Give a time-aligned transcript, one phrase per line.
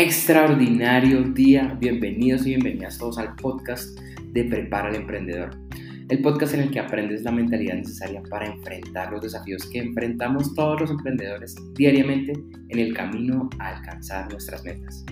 [0.00, 1.76] extraordinario día.
[1.80, 5.50] Bienvenidos y bienvenidas todos al podcast de Prepara al Emprendedor.
[6.08, 10.54] El podcast en el que aprendes la mentalidad necesaria para enfrentar los desafíos que enfrentamos
[10.54, 12.32] todos los emprendedores diariamente
[12.68, 15.04] en el camino a alcanzar nuestras metas.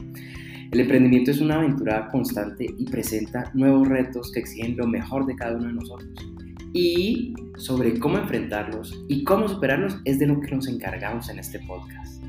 [0.70, 5.34] El emprendimiento es una aventura constante y presenta nuevos retos que exigen lo mejor de
[5.34, 6.32] cada uno de nosotros.
[6.72, 11.58] Y sobre cómo enfrentarlos y cómo superarlos es de lo que nos encargamos en este
[11.66, 12.25] podcast.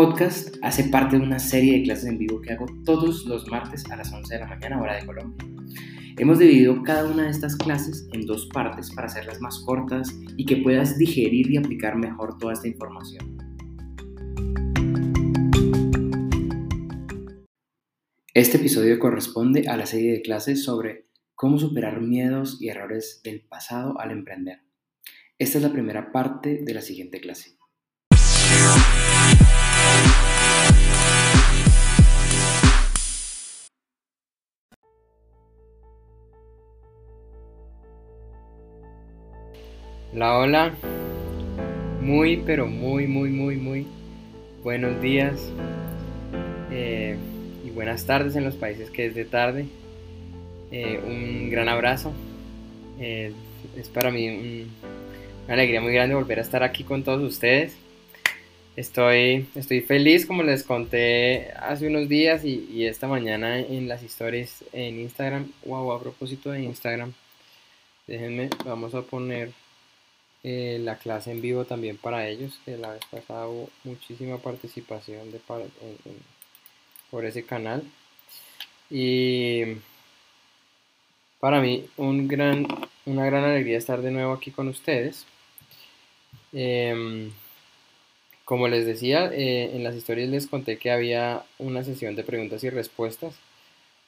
[0.00, 3.84] Podcast hace parte de una serie de clases en vivo que hago todos los martes
[3.90, 5.44] a las 11 de la mañana hora de Colombia.
[6.16, 10.46] Hemos dividido cada una de estas clases en dos partes para hacerlas más cortas y
[10.46, 13.38] que puedas digerir y aplicar mejor toda esta información.
[18.34, 23.40] Este episodio corresponde a la serie de clases sobre cómo superar miedos y errores del
[23.40, 24.60] pasado al emprender.
[25.40, 27.58] Esta es la primera parte de la siguiente clase.
[40.14, 40.74] Hola, hola.
[42.00, 43.86] Muy, pero muy, muy, muy, muy
[44.62, 45.52] buenos días
[46.72, 47.18] eh,
[47.62, 49.66] y buenas tardes en los países que es de tarde.
[50.72, 52.14] Eh, un gran abrazo.
[52.98, 53.34] Eh,
[53.76, 54.66] es para mí
[55.44, 57.76] una alegría muy grande volver a estar aquí con todos ustedes.
[58.76, 64.02] Estoy, estoy feliz, como les conté hace unos días y, y esta mañana en las
[64.02, 65.52] historias en Instagram.
[65.66, 67.12] Wow, a propósito de Instagram,
[68.06, 69.50] déjenme, vamos a poner
[70.44, 75.32] eh, la clase en vivo también para ellos, que la vez pasada hubo muchísima participación
[75.32, 75.40] de,
[77.10, 77.82] por ese canal.
[78.90, 79.64] Y
[81.40, 82.66] para mí un gran,
[83.06, 85.26] una gran alegría estar de nuevo aquí con ustedes.
[86.52, 87.32] Em,
[88.44, 92.64] como les decía, eh, en las historias les conté que había una sesión de preguntas
[92.64, 93.34] y respuestas.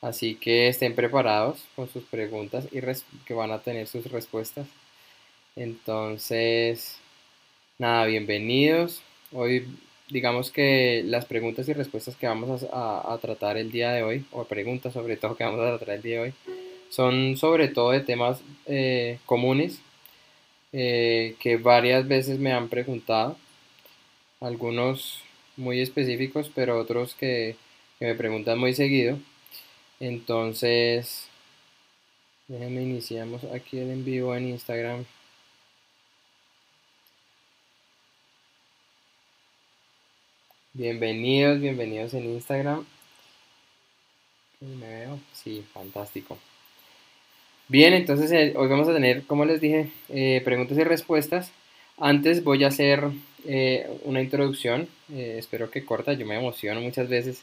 [0.00, 2.80] Así que estén preparados con sus preguntas y
[3.26, 4.66] que van a tener sus respuestas.
[5.56, 6.98] Entonces,
[7.78, 9.02] nada, bienvenidos.
[9.32, 9.66] Hoy
[10.08, 14.44] digamos que las preguntas y respuestas que vamos a, tratar el día de hoy, o
[14.44, 16.34] preguntas sobre todo que vamos a tratar el día de hoy,
[16.90, 19.80] son sobre todo de temas eh, comunes
[20.72, 23.36] eh, que varias veces me han preguntado,
[24.40, 25.22] algunos
[25.56, 27.56] muy específicos, pero otros que,
[27.98, 29.18] que me preguntan muy seguido.
[30.00, 31.28] Entonces,
[32.48, 35.04] déjenme iniciamos aquí el en vivo en Instagram.
[40.80, 42.86] Bienvenidos, bienvenidos en Instagram.
[44.60, 46.38] Me veo, sí, fantástico.
[47.68, 51.52] Bien, entonces eh, hoy vamos a tener, como les dije, eh, preguntas y respuestas.
[51.98, 53.10] Antes voy a hacer
[53.44, 57.42] eh, una introducción, espero que corta, yo me emociono muchas veces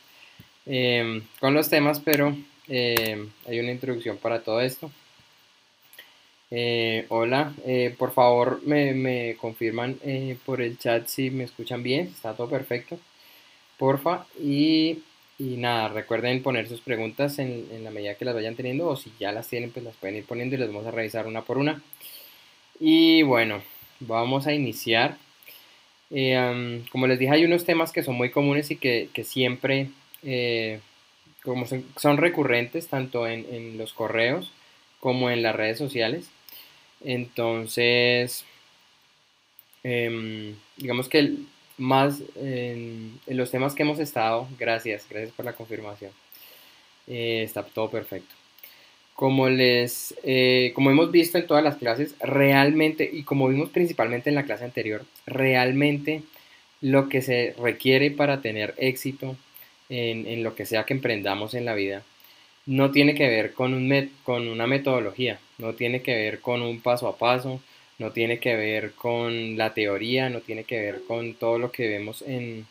[0.65, 2.35] em, con los temas, pero
[2.67, 4.89] em, hay una introducción para todo esto.
[7.09, 7.53] hola,
[7.99, 9.99] por favor me, me confirman
[10.43, 12.97] por el chat si me escuchan bien, está todo perfecto
[13.77, 14.25] porfa.
[14.39, 15.03] Y,
[15.39, 19.31] nada, recuerden poner sus preguntas en, la medida que las vayan teniendo o si ya
[19.31, 21.81] las tienen, pues las pueden ir poniendo y las vamos a revisar una por una.
[22.79, 23.61] Y bueno,
[23.99, 25.17] vamos a iniciar.
[26.09, 29.89] Eh, como les dije, hay unos temas que son muy comunes y que, siempre,
[30.23, 30.79] eh,
[31.43, 34.51] como son, recurrentes tanto en, los correos
[34.99, 36.29] como en las redes sociales.
[37.03, 38.45] Entonces,
[39.83, 41.37] em, digamos que
[41.77, 44.47] más en, los temas que hemos estado.
[44.59, 46.11] Gracias, gracias por la confirmación.
[47.07, 48.35] Eh, está todo perfecto.
[49.15, 54.29] Como les, eh, como hemos visto en todas las clases, realmente, y como vimos principalmente
[54.29, 56.21] en la clase anterior, realmente
[56.81, 59.35] lo que se requiere para tener éxito
[59.89, 62.03] en, en lo que sea que emprendamos en la vida,
[62.67, 66.81] no tiene que ver con, un con una metodología, no tiene que ver con un
[66.81, 67.61] paso a paso,
[67.99, 71.88] no tiene que ver con la teoría, no tiene que ver con todo lo que
[71.88, 72.66] vemos en,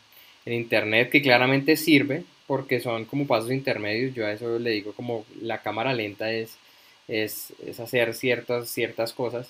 [0.45, 4.15] internet, que claramente sirve porque son como pasos intermedios.
[4.15, 6.57] Yo a eso le digo como la cámara lenta es,
[7.09, 7.51] es,
[7.81, 9.49] hacer ciertas, ciertas cosas,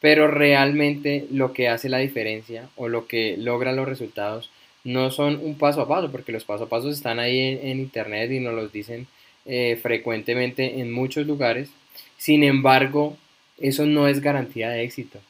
[0.00, 4.50] pero realmente lo que hace la diferencia o lo que logra los resultados
[4.84, 8.30] no son un paso a paso, porque los paso a paso están ahí en, internet
[8.30, 9.06] y nos los dicen
[9.44, 11.68] eh, frecuentemente en muchos lugares.
[12.16, 13.18] Sin embargo,
[13.60, 15.20] eso no es garantía de éxito.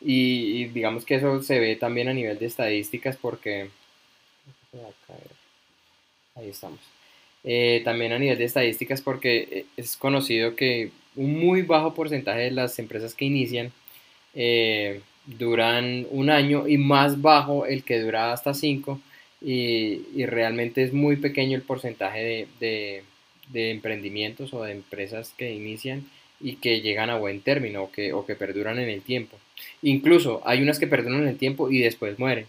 [0.00, 3.70] Y, digamos que eso se ve también a nivel de estadísticas porque...
[6.34, 6.80] Ahí estamos.
[7.44, 12.40] Eh, también a nivel de estadísticas porque eh, es conocido que un muy bajo porcentaje
[12.40, 13.72] de las empresas que inician,
[14.34, 19.00] eh, duran un año y más bajo el que dura hasta cinco
[19.40, 23.02] y, realmente es muy pequeño el porcentaje de,
[23.54, 26.04] emprendimientos o de empresas que inician
[26.40, 29.38] y que llegan a buen término o que, o que perduran en el tiempo.
[29.82, 32.46] Incluso hay unas que perduran en el tiempo y después mueren.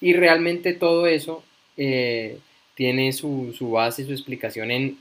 [0.00, 1.44] Y realmente todo eso
[1.76, 2.38] eh,
[2.74, 4.98] tiene su, su, base, su explicación en,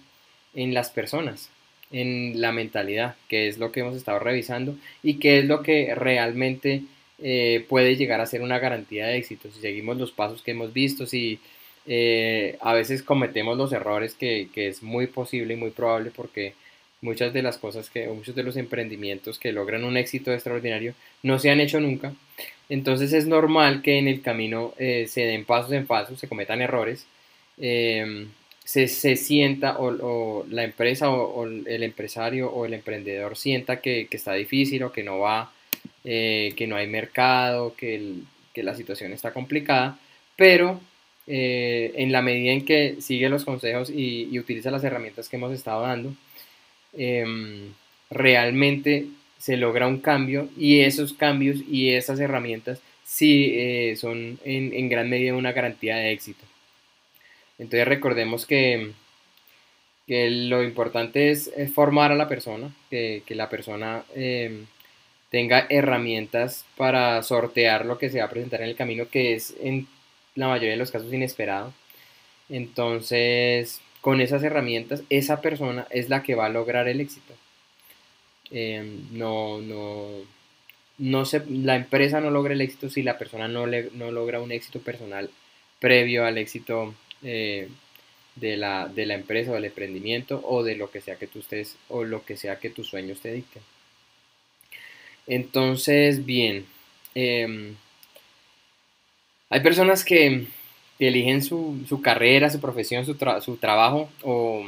[0.53, 1.49] en las personas,
[1.91, 5.95] en la mentalidad, que es lo que hemos estado revisando y que es lo que
[5.95, 6.83] realmente
[7.21, 9.49] eh, puede llegar a ser una garantía de éxito.
[9.51, 11.39] Si seguimos los pasos que hemos visto, si
[11.85, 16.53] eh, a veces cometemos los errores que, es muy posible y muy probable porque
[17.01, 20.93] muchas de las cosas que, muchos de los emprendimientos que logran un éxito extraordinario
[21.23, 22.13] no se han hecho nunca.
[22.69, 26.61] Entonces es normal que en el camino eh, se den pasos en pasos, se cometan
[26.61, 27.05] errores,
[27.57, 34.33] se, sienta o, la empresa o, el empresario o el emprendedor sienta que, que está
[34.33, 35.51] difícil o que no va
[36.03, 38.13] eh, que no hay mercado, que,
[38.55, 39.97] la situación está complicada,
[40.35, 40.81] pero
[41.27, 45.53] eh, en la medida en que sigue los consejos y, utiliza las herramientas que hemos
[45.53, 46.13] estado dando,
[46.93, 47.73] em,
[48.09, 49.07] realmente
[49.37, 55.09] se logra un cambio y esos cambios y esas herramientas sí eh, son en, gran
[55.09, 56.45] medida una garantía de éxito.
[57.57, 58.93] Entonces recordemos que,
[60.07, 64.65] lo importante es, formar a la persona, que, la persona em,
[65.29, 69.55] tenga herramientas para sortear lo que se va a presentar en el camino, que es
[69.61, 69.87] en
[70.35, 71.73] la mayoría de los casos inesperado.
[72.49, 77.33] Entonces, con esas herramientas, esa persona es la que va a lograr el éxito.
[78.51, 80.07] Em, no, no,
[80.97, 84.41] no se, la empresa no logra el éxito si la persona no, le, no logra
[84.41, 85.29] un éxito personal
[85.79, 86.93] previo al éxito
[87.23, 87.69] eh,
[88.35, 91.39] de, la, de la empresa o del emprendimiento o de lo que sea que tú
[91.39, 93.61] estés o lo que sea que tus sueños te dicten.
[95.27, 96.65] Entonces, bien,
[97.13, 97.75] em,
[99.49, 100.47] hay personas que,
[101.07, 104.65] eligen su, carrera, su profesión, su, su trabajo o,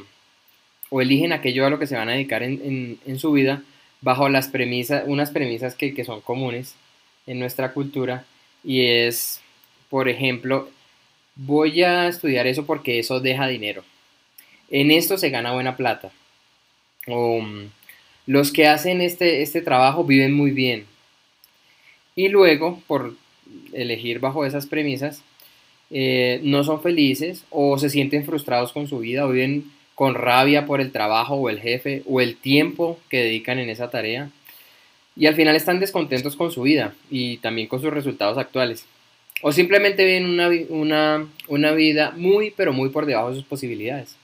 [0.91, 3.63] eligen aquello a lo que se van a dedicar en, su vida
[4.01, 6.75] bajo las premisas, unas premisas que, que son comunes
[7.27, 8.25] en nuestra cultura
[8.63, 9.41] y es,
[9.89, 10.69] por ejemplo,
[11.35, 13.83] voy a estudiar eso porque eso deja dinero.
[14.69, 16.11] En esto se gana buena plata.
[17.07, 17.43] O
[18.25, 20.85] los que hacen este, este trabajo viven muy bien.
[22.15, 23.15] Y luego, por
[23.73, 25.23] elegir bajo esas premisas,
[25.91, 30.65] eh, no son felices o se sienten frustrados con su vida o viven con rabia
[30.65, 34.29] por el trabajo o el jefe o el tiempo que dedican en esa tarea.
[35.15, 38.85] Y al final están descontentos con su vida y también con sus resultados actuales.
[39.41, 44.15] O simplemente viven una, una, una vida muy, pero muy por debajo de sus posibilidades.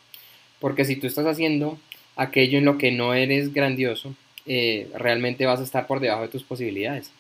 [0.60, 1.78] Porque si tú estás haciendo
[2.16, 4.16] aquello en lo que no eres grandioso,
[4.46, 7.12] eh, realmente vas a estar por debajo de tus posibilidades.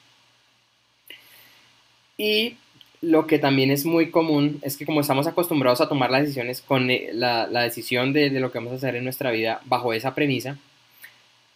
[2.17, 2.55] Y
[3.01, 6.61] lo que también es muy común es que como estamos acostumbrados a tomar las decisiones
[6.61, 10.15] con eh, la, decisión de, lo que vamos a hacer en nuestra vida bajo esa
[10.15, 10.57] premisa,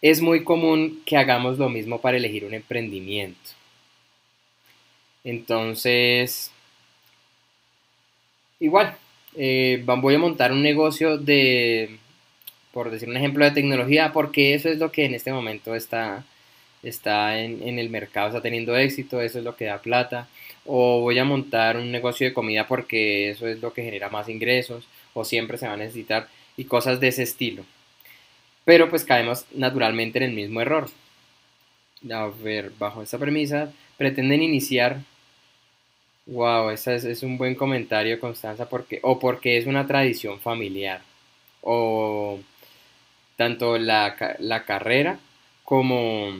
[0.00, 3.38] es muy común que hagamos lo mismo para elegir un emprendimiento.
[5.24, 6.50] Entonces,
[8.60, 8.96] igual,
[9.36, 11.98] eh, voy a montar un negocio de
[12.72, 16.24] por decir un ejemplo de tecnología, porque eso es lo que en este momento está,
[16.82, 20.28] está en, el mercado, está teniendo éxito, eso es lo que da plata,
[20.66, 24.28] o voy a montar un negocio de comida porque eso es lo que genera más
[24.28, 27.64] ingresos, o siempre se va a necesitar, y cosas de ese estilo.
[28.64, 30.88] Pero pues caemos naturalmente en el mismo error.
[32.10, 35.00] A ver, bajo esta premisa, pretenden iniciar
[36.26, 41.02] Wow, ese es, es, un buen comentario, Constanza, porque, o porque es una tradición familiar,
[41.62, 42.38] o
[43.36, 44.14] tanto la,
[44.66, 45.18] carrera
[45.64, 46.32] como,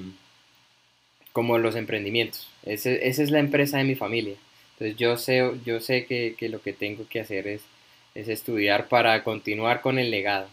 [1.32, 2.48] como los emprendimientos.
[2.64, 4.36] esa es la empresa de mi familia.
[4.82, 7.62] Entonces yo sé, yo sé que, lo que tengo que hacer es,
[8.14, 10.48] es estudiar para continuar con el legado.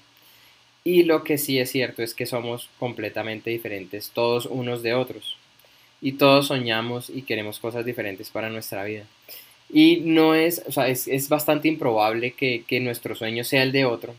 [0.84, 5.38] Y lo que sí es cierto es que somos completamente diferentes todos unos de otros.
[6.02, 9.06] Y todos soñamos y queremos cosas diferentes para nuestra vida.
[9.72, 13.72] Y no es, o sea, es, es bastante improbable que, que, nuestro sueño sea el
[13.72, 14.16] de otro.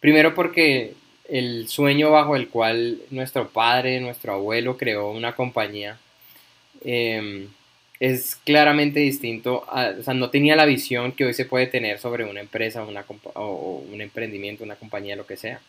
[0.00, 0.94] Primero porque
[1.28, 5.98] el sueño bajo el cual nuestro padre, nuestro abuelo creó una compañía,
[6.84, 7.48] em,
[8.00, 12.24] es claramente distinto, o sea, no tenía la visión que hoy se puede tener sobre
[12.24, 13.04] una empresa una,
[13.34, 15.60] o un emprendimiento, una compañía, lo que sea.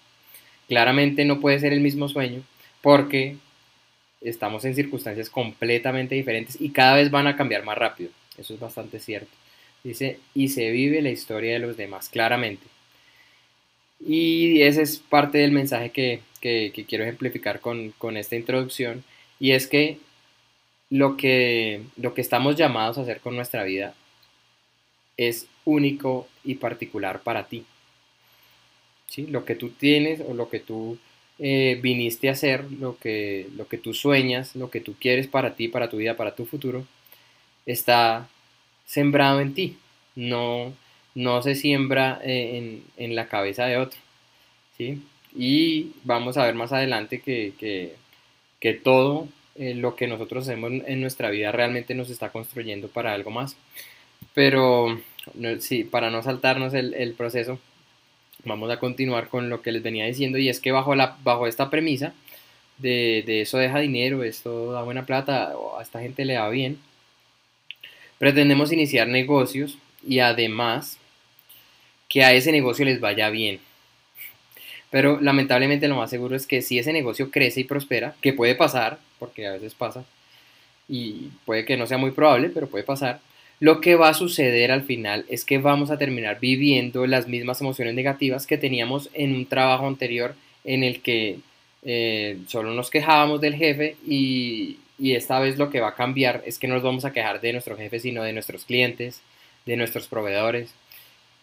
[0.67, 2.43] Claramente no puede ser el mismo sueño
[2.81, 3.37] porque
[4.21, 8.11] estamos en circunstancias completamente diferentes y cada vez van a cambiar más rápido.
[8.37, 9.31] Eso es bastante cierto.
[9.83, 12.65] Dice, y se vive la historia de los demás, claramente.
[13.99, 19.03] Y ese es parte del mensaje que, quiero ejemplificar con, esta introducción.
[19.39, 19.99] Y es que
[20.89, 23.93] lo que, lo que estamos llamados a hacer con nuestra vida
[25.17, 27.65] es único y particular para ti.
[29.07, 29.27] ¿Sí?
[29.27, 30.97] Lo que tú tienes o lo que tú
[31.39, 35.55] eh, viniste a hacer, lo que, lo que tú sueñas, lo que tú quieres para
[35.55, 36.85] ti, para tu vida, para tu futuro,
[37.65, 38.29] está
[38.85, 39.77] sembrado en ti.
[40.15, 40.73] No,
[41.19, 43.99] no se siembra eh, en, la cabeza de otro.
[44.77, 45.01] ¿sí?
[45.35, 47.53] Y vamos a ver más adelante que,
[48.59, 53.13] que, todo eh, lo que nosotros hacemos en nuestra vida realmente nos está construyendo para
[53.13, 53.57] algo más.
[54.33, 54.97] Pero
[55.59, 57.59] sí, para no saltarnos el, proceso,
[58.45, 61.47] vamos a continuar con lo que les venía diciendo y es que bajo, la, bajo
[61.47, 62.13] esta premisa
[62.77, 66.79] de, de eso deja dinero, esto da buena plata, a esta gente le va bien,
[68.19, 70.98] pretendemos iniciar negocios y además
[72.09, 73.59] que a ese negocio les vaya bien.
[74.89, 78.55] Pero lamentablemente lo más seguro es que si ese negocio crece y prospera, que puede
[78.55, 80.03] pasar, porque a veces pasa,
[80.89, 83.21] y puede que no sea muy probable, pero puede pasar,
[83.59, 87.61] lo que va a suceder al final es que vamos a terminar viviendo las mismas
[87.61, 91.39] emociones negativas que teníamos en un trabajo anterior en el que
[91.83, 96.59] eh, solo nos quejábamos del jefe y, esta vez lo que va a cambiar es
[96.59, 99.21] que no nos vamos a quejar de nuestro jefe, sino de nuestros clientes,
[99.65, 100.73] de nuestros proveedores.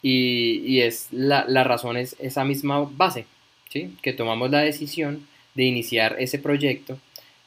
[0.02, 3.26] Y, es la, razón es esa misma base,
[3.70, 3.96] ¿sí?
[4.02, 6.98] que tomamos la decisión de iniciar ese proyecto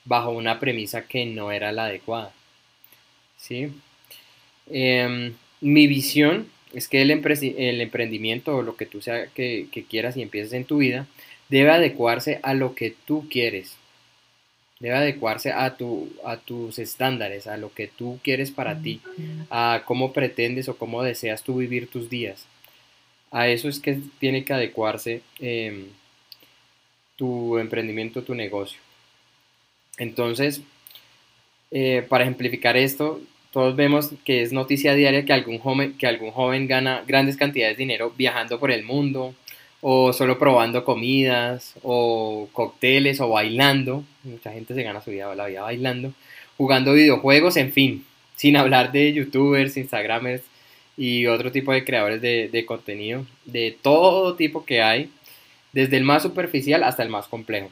[0.06, 2.34] bajo una premisa que no era la adecuada.
[3.38, 3.72] ¿sí?
[4.70, 10.22] Em, mi visión es que el, emprendimiento o lo que tú sea que, quieras y
[10.22, 11.08] empieces en tu vida
[11.50, 13.76] debe adecuarse a lo que tú quieres.
[14.80, 19.02] Debe adecuarse a, tu, a tus estándares, a lo que tú quieres para ti,
[19.50, 22.46] a cómo pretendes o cómo deseas tú vivir tus días.
[23.32, 25.88] A eso es que tiene que adecuarse em,
[27.18, 28.80] tu emprendimiento, tu negocio.
[29.98, 30.62] Entonces,
[31.72, 33.22] eh, para ejemplificar esto,
[33.52, 37.78] todos vemos que es noticia diaria que algún joven, que algún joven gana grandes cantidades
[37.78, 39.36] de dinero viajando por el mundo,
[39.82, 44.04] o solo probando comidas, o cócteles, o bailando.
[44.24, 46.14] Mucha gente se gana su vida, la vida bailando,
[46.58, 48.06] jugando videojuegos, en fin,
[48.36, 50.44] sin hablar de youtubers, instagramers
[50.98, 55.10] y otro tipo de creadores de, de contenido, de todo tipo que hay,
[55.72, 57.70] desde el más superficial hasta el más complejo.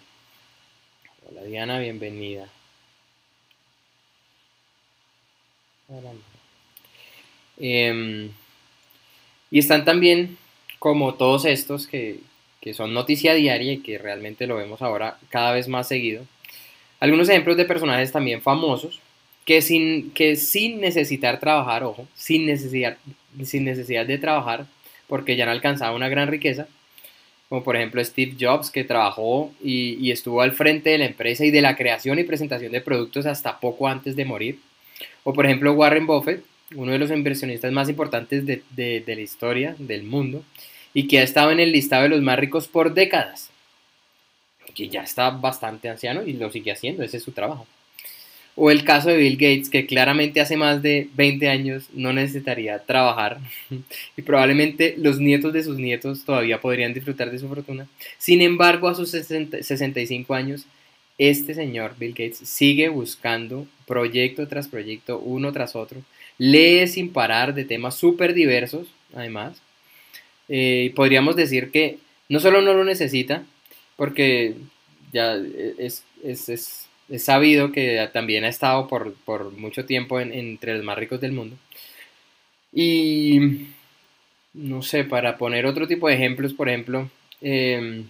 [1.29, 2.47] Hola Diana, bienvenida.
[7.57, 8.31] Em,
[9.49, 10.37] y están también
[10.79, 12.19] como todos estos que,
[12.73, 16.25] son noticia diaria y que realmente lo vemos ahora cada vez más seguido.
[16.99, 18.99] Algunos ejemplos de personajes también famosos
[19.45, 22.97] que sin, que sin necesitar trabajar, ojo, sin necesidad,
[23.41, 24.65] sin necesidad de trabajar,
[25.07, 26.67] porque ya han alcanzado una gran riqueza,
[27.47, 31.45] como por ejemplo Steve Jobs, que trabajó y, y, estuvo al frente de la empresa
[31.45, 34.59] y de la creación y presentación de productos hasta poco antes de morir.
[35.23, 36.43] O por ejemplo Warren Buffett,
[36.75, 40.43] uno de los inversionistas más importantes de, la historia del mundo
[40.93, 43.49] y que ha estado en el listado de los más ricos por décadas.
[44.75, 47.65] Que ya está bastante anciano y lo sigue haciendo, ese es su trabajo.
[48.55, 52.79] O el caso de Bill Gates, que claramente hace más de 20 años no necesitaría
[52.79, 53.39] trabajar
[54.17, 57.87] y probablemente los nietos de sus nietos todavía podrían disfrutar de su fortuna.
[58.17, 60.65] Sin embargo, a sus 65 años
[61.17, 66.01] este señor Bill Gates sigue buscando proyecto tras proyecto, uno tras otro,
[66.37, 69.61] lee sin parar de temas súper diversos, además.
[70.49, 71.97] Eh, podríamos decir que
[72.29, 73.43] no solo no lo necesita,
[73.95, 74.55] porque
[75.11, 75.35] ya
[75.77, 76.03] es,
[77.17, 81.57] sabido que también ha estado por, mucho tiempo entre los más ricos del mundo.
[82.73, 83.67] Y
[84.53, 87.09] no sé, para poner otro tipo de ejemplos, por ejemplo,
[87.41, 88.07] em,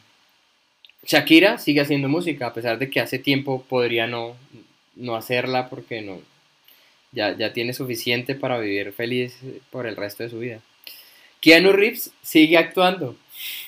[1.04, 4.36] Shakira sigue haciendo música, a pesar de que hace tiempo podría no,
[4.96, 6.20] no hacerla porque no,
[7.18, 9.40] ya, ya tiene suficiente para vivir feliz
[9.72, 10.60] por el resto de su vida.
[11.42, 13.16] Keanu Reeves sigue actuando.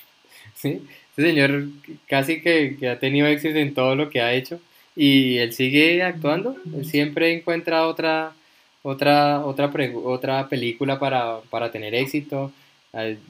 [0.56, 0.82] ¿sí?
[1.10, 1.66] Este señor
[2.08, 4.62] casi que, ha tenido éxito en todo lo que ha hecho
[4.96, 6.56] y él sigue actuando.
[6.78, 8.34] Él siempre encuentra otra,
[8.84, 9.72] otra, otra,
[10.04, 12.52] otra película para, para tener éxito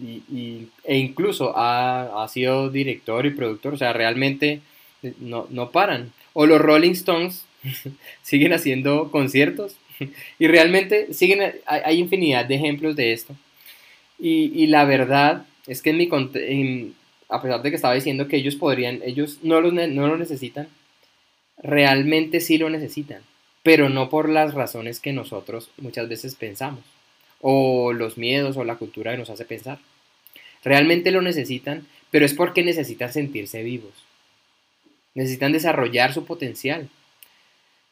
[0.01, 4.61] y, e incluso ha, sido director y productor, o sea, realmente
[5.01, 6.11] eh, no, no paran.
[6.33, 7.45] O los Rolling Stones
[8.21, 9.75] siguen haciendo conciertos
[10.39, 13.35] y realmente siguen, hay, infinidad de ejemplos de esto.
[14.17, 16.93] Y, la verdad es que en mi,
[17.29, 20.67] a pesar de que estaba diciendo que ellos podrían, ellos no lo, no lo necesitan,
[21.57, 23.21] realmente sí lo necesitan,
[23.63, 26.83] pero no por las razones que nosotros muchas veces pensamos
[27.41, 29.79] o los miedos o la cultura que nos hace pensar.
[30.63, 33.93] Realmente lo necesitan, pero es porque necesitan sentirse vivos.
[35.13, 36.89] Necesitan desarrollar su potencial.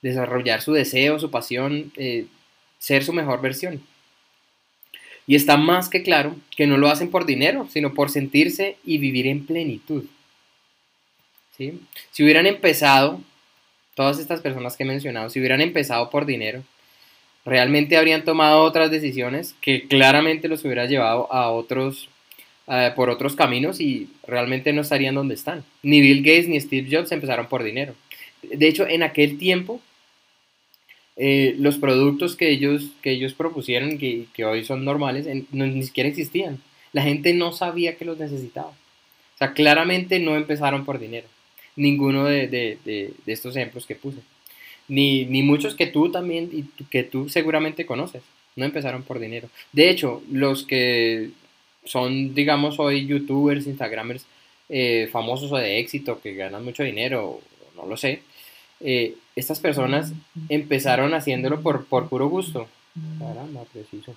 [0.08, 2.26] Desarrollar su deseo, su pasión, eh,
[2.80, 3.82] ser su mejor versión.
[5.26, 8.98] Y está más que claro que no lo hacen por dinero, sino por sentirse y
[8.98, 10.06] vivir en plenitud.
[11.58, 11.82] ¿Sí?
[12.12, 13.20] Si hubieran empezado,
[13.94, 16.64] todas estas personas que he mencionado, si hubieran empezado por dinero,
[17.46, 22.10] realmente habrían tomado otras decisiones que claramente los hubiera llevado a otros,
[22.96, 25.64] por otros caminos y realmente no estarían donde están.
[25.84, 27.96] Ni Bill Gates ni Steve Jobs empezaron por dinero.
[28.44, 29.82] De hecho, en aquel tiempo
[31.18, 36.08] eh, los productos que ellos, que ellos propusieron, que, que hoy son normales, ni siquiera
[36.08, 36.60] existían.
[36.94, 38.70] La gente no sabía que los necesitaba.
[38.70, 41.28] O sea, claramente no empezaron por dinero.
[41.76, 44.20] Ninguno de, de, de, estos ejemplos que puse.
[44.88, 48.24] Ni, ni, muchos que tú también, y que tú seguramente conoces.
[48.56, 49.50] No empezaron por dinero.
[49.74, 51.32] De hecho, los que
[51.84, 54.26] son, digamos, hoy youtubers, instagramers
[54.70, 57.42] eh, famosos o de éxito, que ganan mucho dinero,
[57.76, 58.22] no lo sé,
[58.80, 60.14] eh, estas personas
[60.50, 62.68] empezaron haciéndolo por, por puro gusto.
[63.20, 64.16] Caramba, preciso.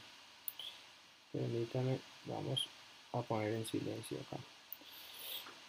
[1.32, 2.66] Permítame, vamos
[3.12, 4.36] a poner en silencio acá.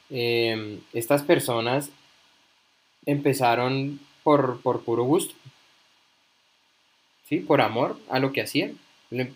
[0.09, 1.89] Em, estas personas
[3.05, 5.33] empezaron por, por puro gusto.
[7.27, 7.39] ¿Sí?
[7.39, 8.77] Por amor a lo que hacían.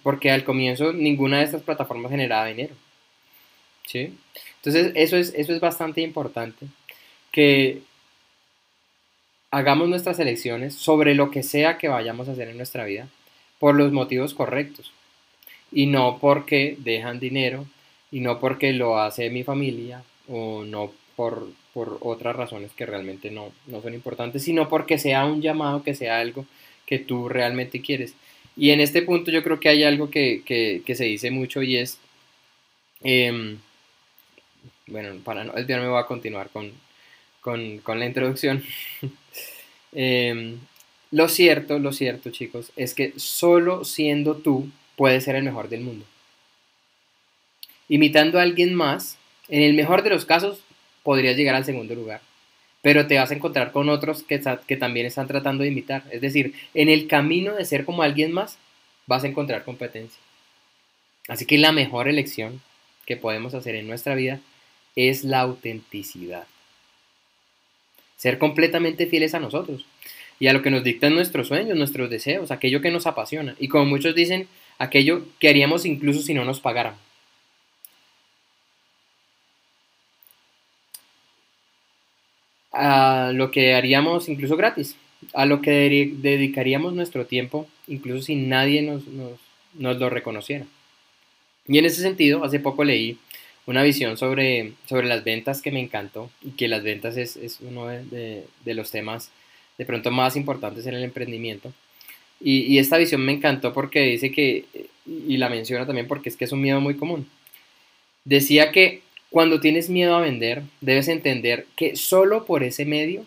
[0.04, 2.76] Porque al comienzo ninguna de estas plataformas generaba dinero.
[3.86, 4.18] ¿Sí?
[4.58, 6.68] Entonces eso es, eso es bastante importante.
[7.32, 7.82] Que
[9.56, 13.08] hagamos nuestras elecciones sobre lo que sea que vayamos a hacer en nuestra vida
[13.58, 14.92] por los motivos correctos
[15.72, 17.66] y no porque dejan dinero
[18.12, 23.32] y no porque lo hace mi familia o no por, por otras razones que realmente
[23.32, 26.46] no, no son importantes, sino porque sea un llamado, que sea algo
[26.86, 28.14] que tú realmente quieres.
[28.58, 31.78] Y en este punto yo creo que hay algo que, que, se dice mucho y
[31.78, 31.98] es,
[33.04, 33.58] em,
[34.88, 36.74] bueno, para no desviarme voy a continuar con,
[37.46, 38.64] con, la introducción.
[39.98, 40.60] Em,
[41.12, 45.80] lo cierto, lo cierto, chicos, es que solo siendo tú puedes ser el mejor del
[45.80, 46.04] mundo.
[47.88, 49.18] Imitando a alguien más,
[49.48, 50.60] en el mejor de los casos,
[51.02, 52.20] podrías llegar al segundo lugar.
[52.82, 56.04] Pero te vas a encontrar con otros que también están tratando de imitar.
[56.12, 58.58] Es decir, en el camino de ser como alguien más,
[59.08, 60.20] vas a encontrar competencia.
[61.30, 62.62] Así que la mejor elección
[63.06, 64.42] que podemos hacer en nuestra vida
[64.98, 66.48] es la autenticidad
[68.18, 69.86] ser completamente fieles a nosotros
[70.40, 73.56] y a lo que nos dictan nuestros sueños, nuestros deseos, aquello que nos apasiona.
[73.60, 74.48] Y como muchos dicen,
[74.78, 76.96] aquello que haríamos incluso si no nos pagaran.
[82.72, 84.98] A lo que haríamos incluso gratis,
[85.34, 89.40] a lo que dedicaríamos nuestro tiempo, incluso si nadie nos, nos,
[89.74, 90.66] nos lo reconociera.
[91.68, 93.18] Y en ese sentido, hace poco leí
[93.66, 97.60] una visión sobre, sobre las ventas que me encantó y que las ventas es, es
[97.62, 99.32] uno de, de, los temas
[99.78, 101.74] de pronto más importantes en el emprendimiento.
[102.40, 104.66] Y, y, esta visión me encantó porque dice que,
[105.06, 107.28] y la menciona también porque es que es un miedo muy común.
[108.24, 113.26] Decía que cuando tienes miedo a vender, debes entender que solo por ese medio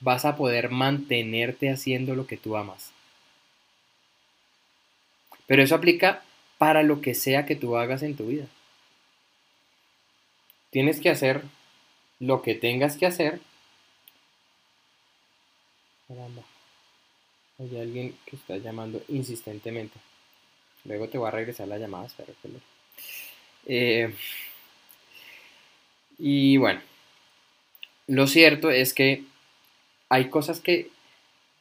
[0.00, 2.92] vas a poder mantenerte haciendo lo que tú amas.
[5.46, 6.22] Pero eso aplica
[6.58, 8.46] para lo que sea que tú hagas en tu vida.
[10.70, 11.42] Tienes que hacer
[12.20, 13.40] lo que tengas que hacer.
[16.08, 16.42] Caramba.
[17.58, 19.98] Hay alguien que está llamando insistentemente.
[20.84, 22.58] Luego te voy a regresar la llamada, espero que lo...
[23.66, 24.14] Eh,
[26.18, 26.80] y bueno,
[28.06, 29.24] lo cierto es que
[30.08, 30.88] hay cosas que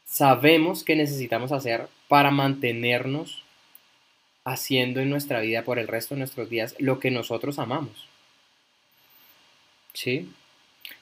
[0.06, 3.44] sabemos que necesitamos hacer para mantenernos
[4.46, 8.08] haciendo en nuestra vida por el resto de nuestros días lo que nosotros amamos.
[9.94, 10.30] ¿Sí?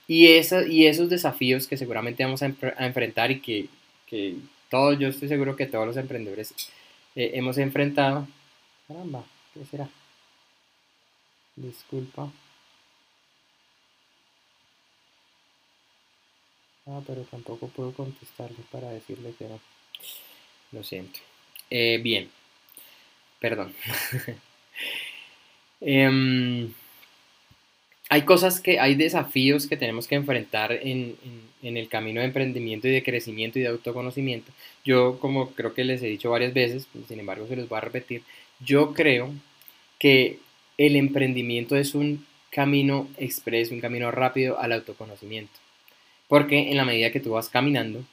[0.07, 3.67] Y, y esos desafíos que seguramente vamos a, enfrentar y que,
[4.07, 4.35] que,
[4.69, 6.53] todos, yo estoy seguro que todos los emprendedores
[7.15, 8.27] eh, hemos enfrentado.
[8.87, 9.23] Caramba,
[9.53, 9.89] ¿qué será?
[11.55, 12.31] Disculpa.
[16.85, 19.59] Ah, pero tampoco puedo contestarle para decirle que no.
[20.71, 21.19] Lo siento.
[21.69, 22.29] Eh, bien.
[23.39, 23.73] Perdón.
[25.81, 26.69] eh,
[28.09, 31.15] hay cosas que, hay desafíos que tenemos que enfrentar en,
[31.61, 34.51] el camino de emprendimiento y de crecimiento y de autoconocimiento.
[34.85, 37.77] Yo, como creo que les he dicho varias veces, pues, sin embargo se los voy
[37.77, 38.21] a repetir,
[38.59, 39.33] yo creo
[39.99, 40.39] que
[40.77, 45.53] el emprendimiento es un camino expreso, un camino rápido al autoconocimiento.
[46.27, 48.03] Porque en la medida que tú vas caminando,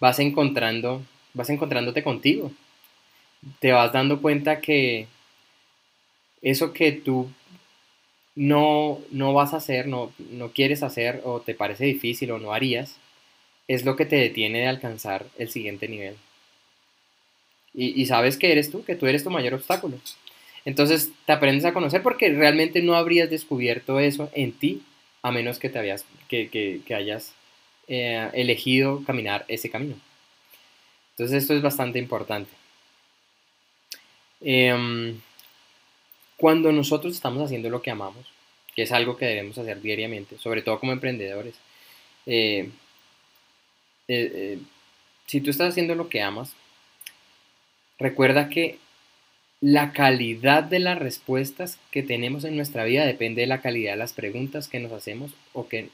[0.00, 2.52] vas encontrando, vas encontrándote contigo.
[3.58, 5.06] Te vas dando cuenta que
[6.42, 7.28] eso que tú
[8.36, 12.52] no, no vas a hacer, no, no quieres hacer o te parece difícil o no
[12.52, 12.96] harías,
[13.68, 16.16] es lo que te detiene de alcanzar el siguiente nivel.
[17.76, 19.98] Y, sabes que eres tú, que tú eres tu mayor obstáculo.
[20.64, 24.82] Entonces te aprendes a conocer porque realmente no habrías descubierto eso en ti
[25.22, 27.34] a menos que, te habías, que, hayas
[27.88, 29.96] eh, elegido caminar ese camino.
[31.12, 32.50] Entonces esto es bastante importante.
[34.40, 35.20] Em,
[36.36, 38.26] cuando nosotros estamos haciendo lo que amamos,
[38.74, 41.54] que es algo que debemos hacer diariamente, sobre todo como emprendedores,
[42.26, 42.70] eh,
[44.08, 44.58] eh,
[45.26, 46.54] si tú estás haciendo lo que amas,
[47.98, 48.78] recuerda que
[49.60, 53.98] la calidad de las respuestas que tenemos en nuestra vida depende de la calidad de
[53.98, 55.88] las preguntas que nos hacemos o que,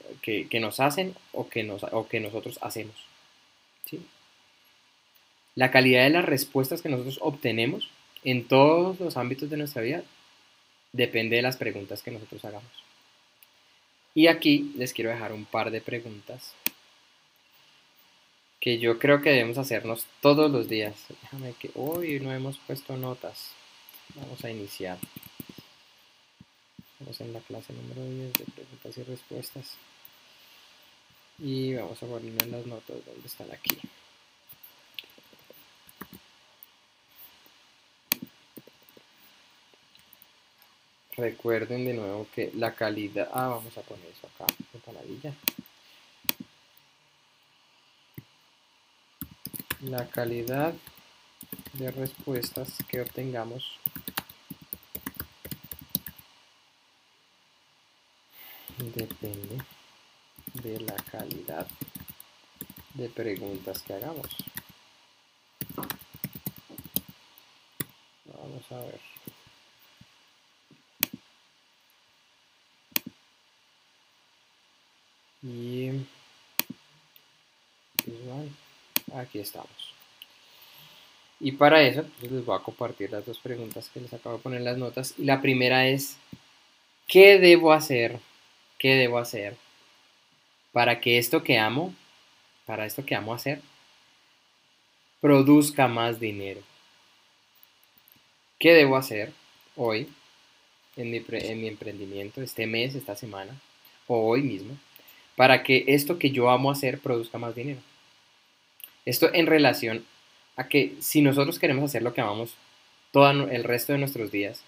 [0.59, 2.95] nos hacen o que, nos, o que nosotros hacemos.
[5.55, 7.89] La calidad de las respuestas que nosotros obtenemos
[8.25, 10.03] en todos los ámbitos de nuestra vida
[10.91, 12.71] depende de las preguntas que nosotros hagamos.
[14.13, 16.53] Y aquí les quiero dejar un par de preguntas
[18.59, 20.95] que yo creo que debemos hacernos todos los días.
[21.23, 23.51] Déjame que hoy no hemos puesto notas.
[24.15, 24.97] Vamos a iniciar.
[26.93, 29.77] Estamos en la clase número 10 de preguntas y respuestas.
[31.39, 33.79] Y vamos a poner las notas donde están aquí.
[41.21, 43.29] Recuerden de nuevo que la calidad...
[43.31, 44.51] Ah, vamos a poner eso acá,
[44.87, 45.31] maravilla.
[49.81, 50.73] La calidad
[51.73, 53.77] de respuestas que obtengamos
[58.79, 59.63] depende
[60.63, 61.67] de la calidad
[62.95, 64.25] de preguntas que hagamos.
[68.25, 69.11] Vamos a ver.
[75.43, 75.89] Y
[79.21, 79.93] aquí estamos.
[81.39, 84.59] Y para eso les voy a compartir las dos preguntas que les acabo de poner
[84.59, 85.15] en las notas.
[85.17, 86.17] Y la primera es,
[87.07, 88.19] ¿qué debo hacer
[88.81, 89.57] ¿Qué debo hacer
[90.71, 91.93] para que esto que amo,
[92.65, 93.61] para esto que amo hacer,
[95.19, 96.61] produzca más dinero?
[98.57, 99.33] ¿Qué debo hacer
[99.75, 100.07] hoy
[100.97, 103.55] en mi, en mi emprendimiento, este mes, esta semana,
[104.07, 104.75] o hoy mismo,
[105.35, 107.81] para que esto que yo amo hacer produzca más dinero?
[109.05, 110.05] Esto en relación
[110.55, 112.55] a que si nosotros queremos hacer lo que amamos
[113.11, 114.63] todo el resto de nuestros días,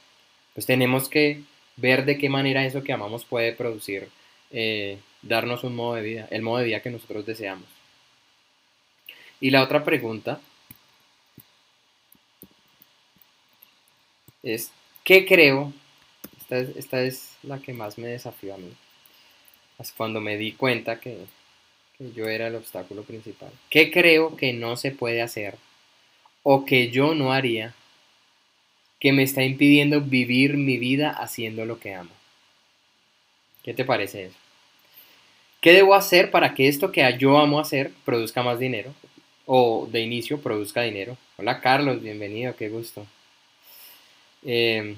[0.53, 1.41] pues tenemos que
[1.77, 4.09] ver de qué manera eso que amamos puede producir,
[4.51, 7.67] eh, darnos un modo de vida, el modo de vida que nosotros deseamos.
[9.39, 10.39] Y la otra pregunta
[14.41, 14.71] es,
[15.03, 15.73] ¿qué creo?
[16.49, 18.71] Esta es, la que más me desafió a mí.
[19.97, 21.25] cuando me di cuenta que,
[21.97, 23.51] que yo era el obstáculo principal.
[23.69, 25.55] ¿Qué creo que no se puede hacer
[26.43, 27.73] o que yo no haría
[29.03, 32.11] que me está impidiendo vivir mi vida haciendo lo que amo.
[33.61, 34.35] ¿Qué te parece eso?
[35.59, 38.93] ¿Qué debo hacer para que esto que yo amo hacer produzca más dinero?
[39.45, 41.17] O de inicio produzca dinero.
[41.35, 43.05] Hola Carlos, bienvenido, qué gusto.
[44.41, 44.95] Em,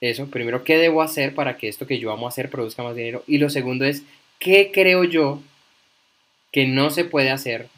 [0.00, 3.22] eso, primero, ¿qué debo hacer para que esto que yo amo hacer produzca más dinero?
[3.28, 4.02] Y lo segundo es,
[4.40, 5.40] ¿qué creo yo
[6.52, 7.68] que no se puede hacer?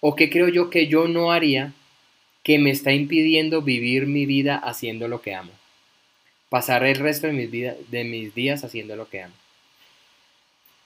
[0.00, 1.72] ¿O qué creo yo que yo no haría
[2.42, 5.52] que me está impidiendo vivir mi vida haciendo lo que amo.
[6.48, 9.34] Pasar el resto de mis, de mis días haciendo lo que amo.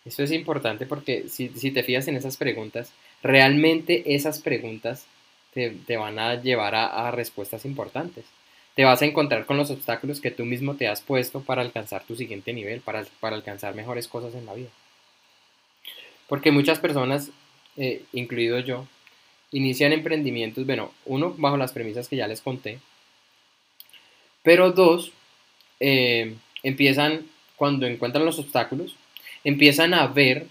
[0.04, 5.06] Esto es importante porque si, te fijas en esas preguntas, realmente esas preguntas
[5.54, 8.26] te, van a llevar a, respuestas importantes.
[8.74, 12.04] Te vas a encontrar con los obstáculos que tú mismo te has puesto para alcanzar
[12.04, 14.68] tu siguiente nivel, para, alcanzar mejores cosas en la vida.
[16.28, 17.30] Porque muchas personas,
[17.76, 18.86] eh, incluido yo,
[19.52, 22.78] inician emprendimientos, bueno, uno, bajo las premisas que ya les conté,
[24.42, 25.12] pero dos,
[25.80, 28.96] eh, empiezan, cuando encuentran los obstáculos,
[29.44, 30.48] empiezan a ver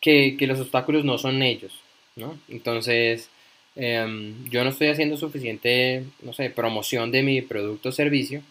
[0.00, 1.72] que, los obstáculos no son ellos,
[2.16, 2.38] ¿no?
[2.48, 3.28] Entonces,
[3.76, 8.42] em, yo no estoy haciendo suficiente, no sé, promoción de mi producto o servicio,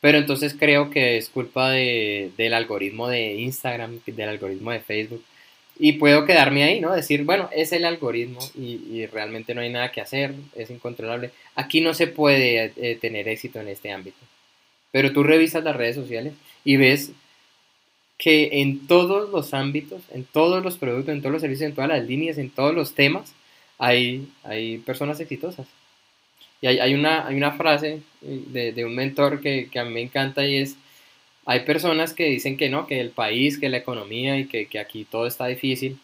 [0.00, 5.24] pero entonces creo que es culpa del algoritmo de Instagram, del algoritmo de Facebook,
[5.78, 6.92] y puedo quedarme ahí, ¿no?
[6.92, 11.30] Decir, bueno, es el algoritmo y, realmente no hay nada que hacer, es incontrolable.
[11.54, 14.18] Aquí no se puede eh, tener éxito en este ámbito.
[14.90, 17.12] Pero tú revisas las redes sociales y ves
[18.16, 21.90] que en todos los ámbitos, en todos los productos, en todos los servicios, en todas
[21.90, 23.32] las líneas, en todos los temas,
[23.78, 25.68] hay, hay personas exitosas.
[26.60, 29.92] Y hay, hay, una, hay una frase de, de un mentor que, que a mí
[29.92, 30.76] me encanta y es,
[31.48, 35.06] hay personas que dicen que no, que el país, que la economía y que, aquí
[35.06, 35.98] todo está difícil,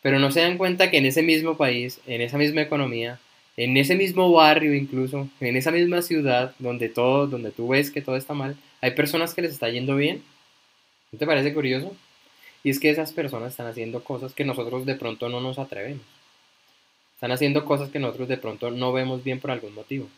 [0.00, 3.20] pero no se dan cuenta que en ese mismo país, en esa misma economía,
[3.58, 8.00] en ese mismo barrio incluso, en esa misma ciudad donde todo, donde tú ves que
[8.00, 10.22] todo está mal, hay personas que les está yendo bien.
[11.12, 11.94] ¿No te parece curioso?
[12.64, 16.06] Y es que esas personas están haciendo cosas que nosotros de pronto no nos atrevemos.
[17.16, 20.08] Están haciendo cosas que nosotros de pronto no vemos bien por algún motivo.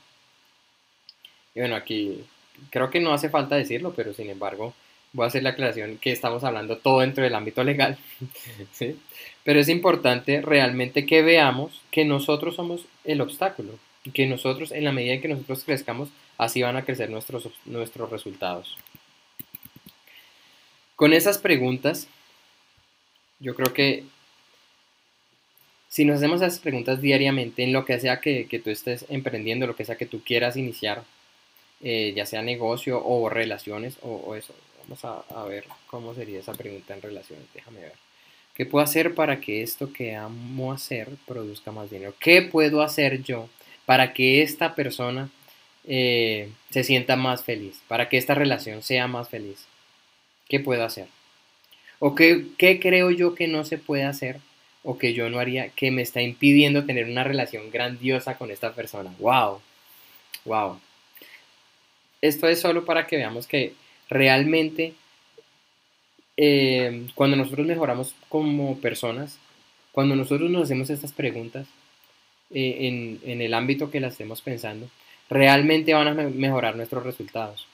[1.57, 2.25] Y bueno, aquí
[2.71, 4.75] creo que no hace falta decirlo, pero sin embargo
[5.13, 7.99] voy a hacer la aclaración que estamos hablando todo dentro del ámbito legal.
[8.73, 8.99] ¿sí?
[9.45, 13.79] Pero es importante realmente que veamos que nosotros somos el obstáculo,
[14.15, 18.11] que nosotros, en la medida en que nosotros crezcamos, así van a crecer nuestros, nuestros
[18.11, 18.77] resultados.
[20.97, 22.09] Con esas preguntas,
[23.41, 24.05] yo creo que
[25.89, 29.77] si nos hacemos esas preguntas diariamente en lo que sea que, tú estés emprendiendo, lo
[29.77, 31.05] que sea que tú quieras iniciar,
[31.83, 36.53] eh, ya sea negocio o relaciones o, eso, vamos a, a, ver cómo sería esa
[36.53, 37.95] pregunta en relaciones, déjame ver.
[38.55, 42.15] ¿Qué puedo hacer para que esto que amo hacer produzca más dinero?
[42.21, 43.49] ¿Qué puedo hacer yo
[43.87, 45.31] para que esta persona
[45.87, 47.81] eh, se sienta más feliz?
[47.89, 49.67] Para que esta relación sea más feliz.
[50.49, 51.09] ¿Qué puedo hacer?
[51.99, 54.39] ¿O qué, qué creo yo que no se puede hacer
[54.85, 58.75] o que yo no haría que me está impidiendo tener una relación grandiosa con esta
[58.75, 59.15] persona?
[59.19, 59.63] ¡Wow!
[60.45, 60.79] ¡Wow!
[62.23, 63.75] Esto es solo para que veamos que
[64.09, 64.95] realmente
[66.37, 69.39] eh, cuando nosotros mejoramos como personas,
[69.91, 71.67] cuando nosotros nos hacemos estas preguntas
[72.51, 74.89] eh, en, el ámbito que las estemos pensando,
[75.29, 77.67] realmente van a mejorar nuestros resultados.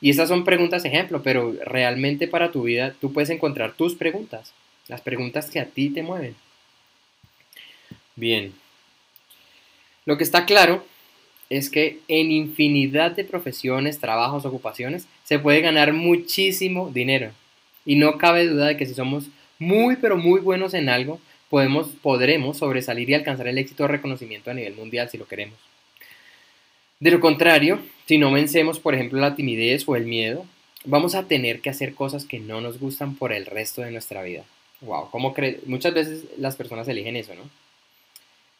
[0.00, 4.52] Y estas son preguntas ejemplo, pero realmente para tu vida tú puedes encontrar tus preguntas,
[4.86, 6.36] las preguntas que a ti te mueven.
[8.16, 8.54] Bien.
[10.04, 10.84] Lo que está claro
[11.50, 17.32] es que en infinidad de profesiones, trabajos, ocupaciones, se puede ganar muchísimo dinero.
[17.84, 19.28] Y no cabe duda de que si somos
[19.58, 24.50] muy pero muy buenos en algo, podemos, podremos sobresalir y alcanzar el éxito o reconocimiento
[24.50, 25.58] a nivel mundial si lo queremos.
[27.00, 30.46] De lo contrario, si no vencemos, por ejemplo, la timidez o el miedo,
[30.84, 34.22] vamos a tener que hacer cosas que no nos gustan por el resto de nuestra
[34.22, 34.44] vida.
[34.80, 35.34] Wow, ¿cómo
[35.66, 37.42] muchas veces las personas eligen eso, ¿no?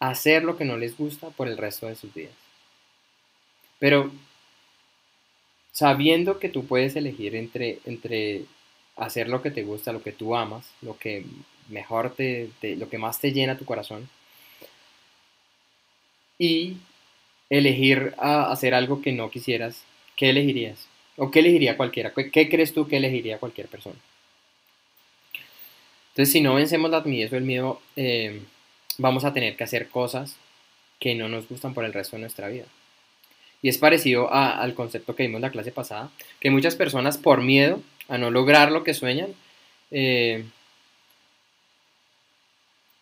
[0.01, 2.44] Hacer lo que no les gusta por el resto de sus vidas.
[3.85, 4.11] Pero
[5.71, 8.47] sabiendo que tú puedes elegir entre, entre
[8.97, 11.27] hacer lo que te gusta, lo que tú amas, lo que
[11.69, 14.09] mejor te, lo que más te llena tu corazón
[16.39, 16.79] y
[17.51, 19.85] elegir a hacer algo que no quisieras,
[20.17, 20.87] ¿qué elegirías?
[21.19, 22.15] ¿O qué elegiría cualquiera?
[22.15, 23.97] ¿Qué, crees tú que elegiría cualquier persona?
[26.13, 28.41] Entonces, si no vencemos la timidez o el miedo, eh,
[28.97, 30.39] vamos a tener que hacer cosas
[30.99, 32.65] que no nos gustan por el resto de nuestra vida.
[33.65, 37.81] Y es parecido al concepto que vimos la clase pasada, que muchas personas por miedo
[38.09, 39.29] a no lograr lo que sueñan,
[39.91, 40.45] eh,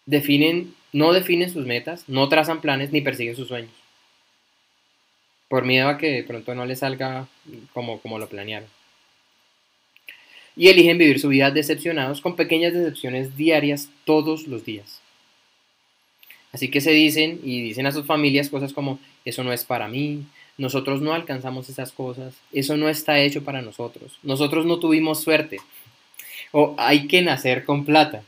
[0.07, 3.72] definen, no definen sus metas, no trazan planes ni persiguen sus sueños.
[5.48, 7.27] Por miedo a que de pronto no les salga
[7.72, 8.68] como, como lo planearon.
[10.55, 15.01] Y eligen vivir su vida decepcionados con pequeñas decepciones diarias todos los días.
[16.53, 19.88] Así que se dicen y dicen a sus familias cosas como, eso no es para
[19.88, 20.25] mí,
[20.59, 22.35] nosotros no alcanzamos esas cosas.
[22.53, 24.19] Eso no está hecho para nosotros.
[24.23, 25.59] Nosotros no tuvimos suerte.
[26.51, 28.23] O hay que nacer con plata,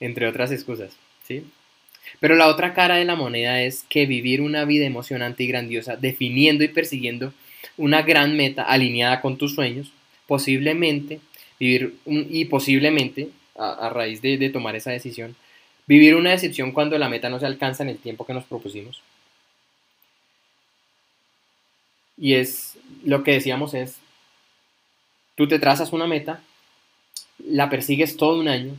[0.00, 0.92] entre otras excusas.
[1.26, 1.44] ¿sí?
[2.20, 5.96] Pero la otra cara de la moneda es que vivir una vida emocionante y grandiosa,
[5.96, 7.32] definiendo y persiguiendo
[7.76, 9.92] una gran meta alineada con tus sueños,
[10.26, 11.20] posiblemente
[11.58, 15.36] vivir y posiblemente a, raíz de, de tomar esa decisión,
[15.86, 19.00] vivir una decepción cuando la meta no se alcanza en el tiempo que nos propusimos
[22.22, 23.96] Y es lo que decíamos es,
[25.34, 26.40] tú te trazas una meta,
[27.44, 28.76] la persigues todo un año,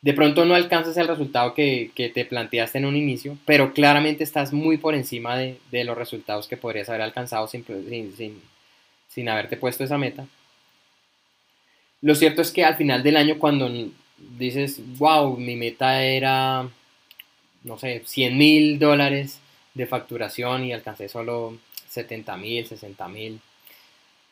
[0.00, 4.54] de pronto no alcanzas el resultado que, te planteaste en un inicio, pero claramente estás
[4.54, 7.66] muy por encima de, los resultados que podrías haber alcanzado sin,
[8.16, 8.40] sin,
[9.06, 10.26] sin, haberte puesto esa meta.
[12.00, 13.70] Lo cierto es que al final del año cuando
[14.38, 16.66] dices, wow, mi meta era,
[17.62, 19.38] no sé, 100 mil dólares
[19.74, 21.58] de facturación y alcancé solo
[21.90, 23.40] 70 mil, 60 mil,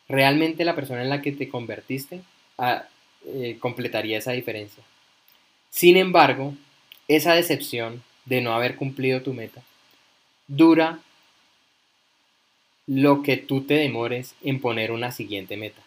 [0.09, 2.23] realmente la persona en la que te convertiste
[2.57, 2.85] ah,
[3.27, 4.83] eh, completaría esa diferencia.
[5.71, 6.55] Sin embargo,
[7.09, 9.63] esa decepción de no haber cumplido tu meta
[10.47, 11.01] dura
[12.87, 15.83] lo que tú te demores en poner una siguiente meta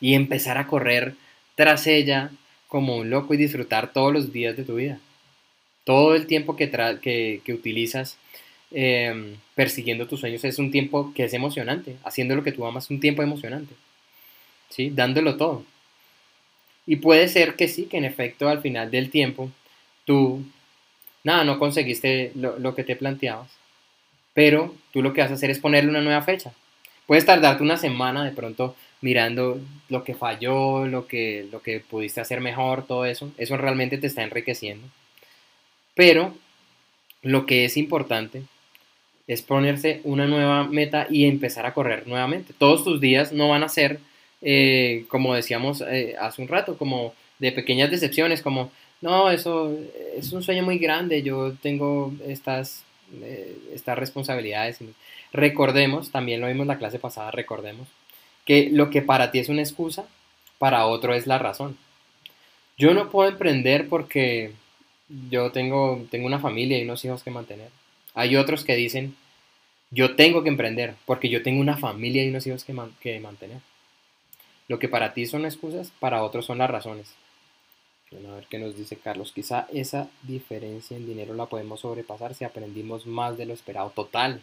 [0.00, 1.14] y empezar a correr
[1.54, 2.30] tras ella
[2.66, 4.98] como un loco y disfrutar todos los días de tu vida.
[5.84, 8.16] Todo el tiempo que utilizas
[8.72, 12.84] Em, persiguiendo tus sueños es un tiempo que es emocionante, haciendo lo que tú amas
[12.84, 13.74] es un tiempo emocionante,
[14.68, 14.90] ¿sí?
[14.90, 15.64] Dándolo todo.
[16.86, 19.50] Y puede ser que sí, que en efecto al final del tiempo
[20.04, 20.44] tú,
[21.24, 23.50] nada, no conseguiste lo, lo que te planteabas,
[24.34, 26.52] pero tú lo que vas a hacer es ponerle una nueva fecha.
[27.06, 32.20] Puedes tardarte una semana de pronto mirando lo que falló, lo que, lo que pudiste
[32.20, 33.32] hacer mejor, todo eso.
[33.36, 34.86] Eso realmente te está enriqueciendo.
[35.94, 36.34] Pero
[37.22, 38.42] lo que es importante
[39.30, 42.52] es ponerse una nueva meta y empezar a correr nuevamente.
[42.58, 44.00] Todos tus días no van a ser,
[44.42, 49.72] eh, como decíamos eh, hace un rato, como de pequeñas decepciones, como, no, eso
[50.16, 52.82] es un sueño muy grande, yo tengo estas,
[53.22, 54.80] eh, estas responsabilidades.
[55.32, 57.86] Recordemos, también lo vimos la clase pasada, recordemos,
[58.44, 60.06] que lo que para ti es una excusa,
[60.58, 61.76] para otro es la razón.
[62.76, 64.54] Yo no puedo emprender porque
[65.30, 67.68] yo tengo, tengo una familia y unos hijos que mantener.
[68.14, 69.14] Hay otros que dicen,
[69.90, 73.58] yo tengo que emprender porque yo tengo una familia y unos hijos que, que mantener.
[74.68, 77.14] Lo que para ti son excusas, para otros son las razones.
[78.12, 79.32] a ver qué nos dice Carlos.
[79.32, 83.90] Quizá esa diferencia en dinero la podemos sobrepasar si aprendimos más de lo esperado.
[83.90, 84.40] Total,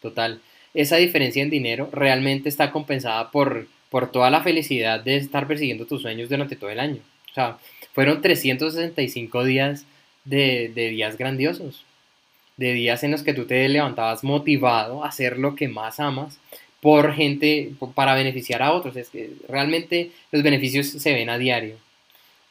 [0.00, 0.40] total.
[0.74, 5.86] Esa diferencia en dinero realmente está compensada por, por toda la felicidad de estar persiguiendo
[5.86, 7.00] tus sueños durante todo el año.
[7.30, 7.58] O sea,
[7.92, 9.84] fueron 365 días
[10.24, 11.84] de, días grandiosos,
[12.58, 16.38] de días en los que tú te levantabas motivado a hacer lo que más amas
[16.82, 18.96] por gente, para beneficiar a otros.
[18.96, 21.76] Es que realmente los beneficios se ven a diario.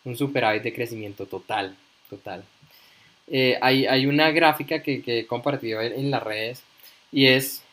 [0.03, 1.75] Un superávit de crecimiento total,
[2.09, 2.43] total.
[3.29, 6.63] Eh, hay, una gráfica que, que, he compartido en las redes
[7.11, 7.63] y es,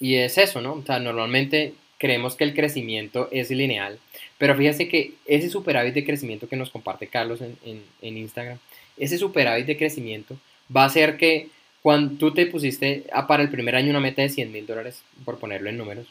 [0.00, 0.74] y es eso, ¿no?
[0.74, 3.98] O sea, normalmente creemos que el crecimiento es lineal,
[4.38, 8.58] pero fíjate que ese superávit de crecimiento que nos comparte Carlos en, Instagram,
[8.96, 10.36] ese superávit de crecimiento
[10.74, 11.48] va a ser que
[11.82, 15.38] cuando tú te pusiste para el primer año una meta de 100 mil dólares, por
[15.38, 16.06] ponerlo en números,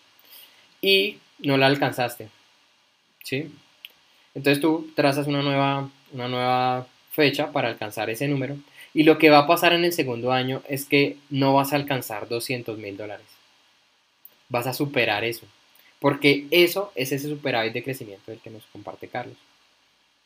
[0.81, 2.29] y no la alcanzaste,
[3.23, 3.51] ¿sí?
[4.33, 8.57] Entonces tú trazas una nueva, una nueva fecha para alcanzar ese número,
[8.93, 11.75] y lo que va a pasar en el segundo año es que no vas a
[11.75, 13.27] alcanzar 200 mil dólares.
[14.49, 15.45] Vas a superar eso.
[15.99, 19.37] Porque eso es ese superávit de crecimiento del que nos comparte Carlos.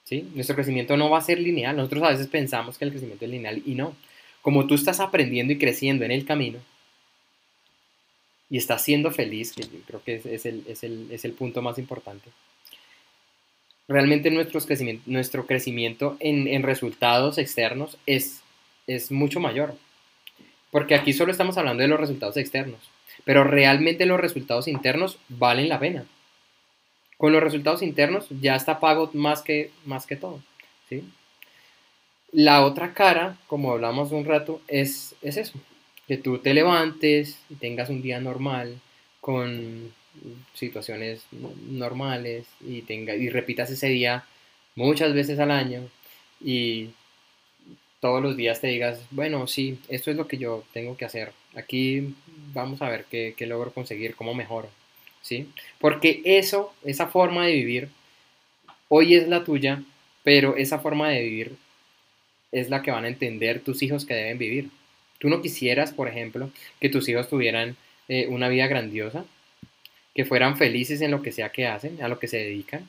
[0.06, 0.30] ¿Sí?
[0.36, 1.76] Nuestro crecimiento no va a ser lineal.
[1.76, 3.96] Nosotros a veces pensamos que el crecimiento es lineal y no.
[4.42, 6.60] Como tú estás aprendiendo y creciendo en el camino
[8.50, 12.30] y estás siendo feliz, que creo que es, el, punto más importante,
[13.88, 18.42] realmente nuestro crecimiento, nuestro crecimiento en, resultados externos es,
[18.88, 19.76] es mucho mayor.
[20.72, 22.92] Porque aquí solo estamos hablando de los resultados externos
[23.24, 26.06] pero realmente los resultados internos valen la pena.
[27.18, 30.42] Con los resultados internos ya está pago más que, más que todo.
[30.90, 31.04] ¿sí?
[32.32, 35.60] La otra cara, como hablamos un rato, es, es eso,
[36.08, 38.80] que tú te levantes y tengas un día normal
[39.20, 39.92] con
[40.54, 41.26] situaciones
[41.70, 44.26] normales y, tenga, y repitas ese día
[44.76, 45.90] muchas veces al año
[46.40, 46.90] y
[48.00, 51.34] todos los días te digas, bueno, sí, esto es lo que yo tengo que hacer.
[51.56, 52.16] Aquí
[52.54, 54.70] vamos a ver qué, logro conseguir, cómo mejoro.
[55.22, 55.50] ¿sí?
[55.80, 57.90] Porque eso, esa forma de vivir,
[58.90, 59.84] hoy es la tuya,
[60.24, 61.56] pero esa forma de vivir
[62.52, 64.70] es la que van a entender tus hijos que deben vivir.
[65.20, 69.26] Tú no quisieras, por ejemplo, que tus hijos tuvieran eh, una vida grandiosa,
[70.14, 72.88] que fueran felices en lo que sea que hacen, a lo que se dedican.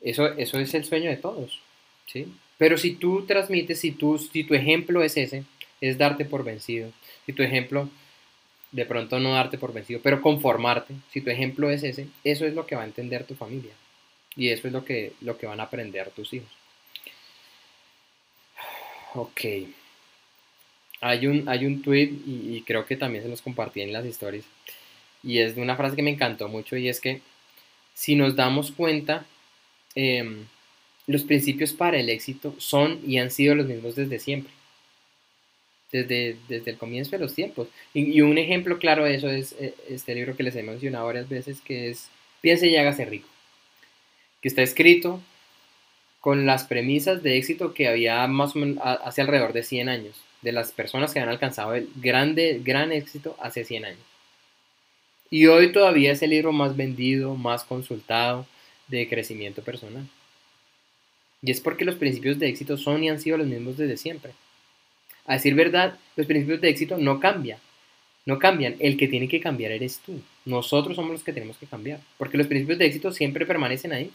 [0.00, 1.60] Eso, eso es el sueño de todos,
[2.06, 2.28] ¿sí?
[2.58, 5.44] Pero si tú transmites, si, tú, si tu ejemplo es ese,
[5.80, 6.92] es darte por vencido,
[7.26, 7.88] si tu ejemplo,
[8.70, 12.54] de pronto no darte por vencido, pero conformarte, si tu ejemplo es ese, eso es
[12.54, 13.72] lo que va a entender tu familia
[14.36, 16.48] y eso es lo que, lo que van a aprender tus hijos.
[19.14, 19.40] Ok.
[21.00, 24.44] Hay un, hay un tweet y, creo que también se los compartí en las historias
[25.22, 27.20] y es de una frase que me encantó mucho y es que
[27.94, 29.26] si nos damos cuenta,
[29.94, 30.46] em,
[31.06, 34.52] los principios para el éxito son y han sido los mismos desde siempre,
[35.92, 37.68] desde, desde el comienzo de los tiempos.
[37.92, 41.28] Y, un ejemplo claro de eso es eh, este libro que les he mencionado varias
[41.28, 42.10] veces, que es
[42.40, 43.28] Piense y hágase rico,
[44.44, 45.22] que está escrito
[46.20, 51.14] con las premisas de éxito que había hace alrededor de 100 años, de las personas
[51.14, 54.00] que han alcanzado el grande, gran éxito hace 100 años.
[55.30, 58.46] Y hoy todavía es el libro más vendido, más consultado
[58.88, 60.06] de crecimiento personal.
[61.40, 64.32] Y es porque los principios de éxito son y han sido los mismos desde siempre.
[65.24, 67.60] A decir verdad, los principios de éxito no cambian.
[68.26, 68.76] No cambian.
[68.78, 70.20] El que tiene que cambiar eres tú.
[70.44, 72.00] Nosotros somos los que tenemos que cambiar.
[72.18, 74.10] Porque los principios de éxito siempre permanecen ahí.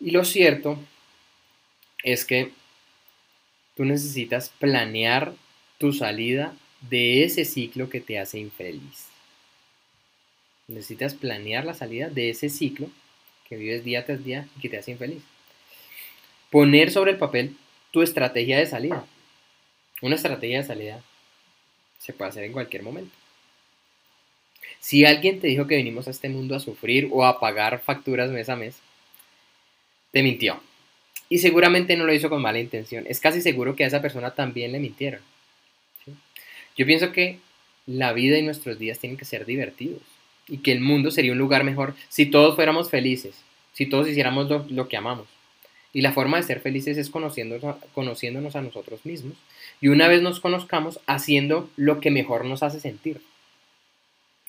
[0.00, 0.78] Y lo cierto
[2.02, 2.52] es que
[3.76, 5.34] tú necesitas planear
[5.78, 6.56] tu salida
[6.88, 9.08] de ese ciclo que te hace infeliz.
[10.68, 12.88] Necesitas planear la salida de ese ciclo
[13.48, 15.22] que vives día tras día y que te hace infeliz.
[16.50, 17.56] Poner sobre el papel
[17.90, 19.04] tu estrategia de salida.
[20.00, 21.02] Una estrategia de salida
[21.98, 23.14] se puede hacer en cualquier momento.
[24.78, 28.30] Si alguien te dijo que venimos a este mundo a sufrir o a pagar facturas
[28.30, 28.80] mes a mes,
[30.12, 30.60] te mintió.
[31.28, 33.04] Y seguramente no lo hizo con mala intención.
[33.08, 35.20] Es casi seguro que a esa persona también le mintieron.
[36.76, 37.38] Yo pienso que
[37.86, 40.02] la vida y nuestros días tienen que ser divertidos
[40.48, 43.36] y que el mundo sería un lugar mejor si todos fuéramos felices,
[43.72, 45.28] si todos hiciéramos lo, que amamos.
[45.92, 49.34] Y la forma de ser felices es conociéndonos, conociéndonos a nosotros mismos
[49.80, 53.20] y una vez nos conozcamos haciendo lo que mejor nos hace sentir.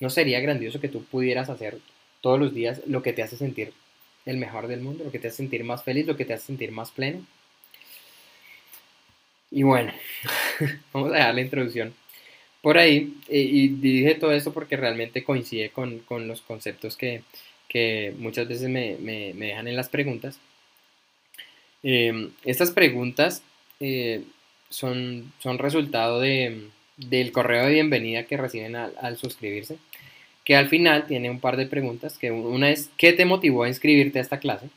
[0.00, 1.78] ¿No sería grandioso que tú pudieras hacer
[2.20, 3.72] todos los días lo que te hace sentir
[4.26, 6.46] el mejor del mundo, lo que te hace sentir más feliz, lo que te hace
[6.46, 7.24] sentir más pleno?
[9.50, 9.92] Y bueno,
[10.92, 11.94] vamos a dejar la introducción
[12.62, 13.14] por ahí.
[13.28, 17.22] y dije todo esto porque realmente coincide con, los conceptos que,
[18.18, 18.96] muchas veces me,
[19.34, 20.38] dejan en las preguntas.
[21.82, 23.42] Em, estas preguntas
[23.80, 24.22] eh,
[24.70, 29.78] son, son resultado de, del correo de bienvenida que reciben al, suscribirse,
[30.44, 33.68] que al final tiene un par de preguntas, que una es, ¿qué te motivó a
[33.68, 34.68] inscribirte a esta clase?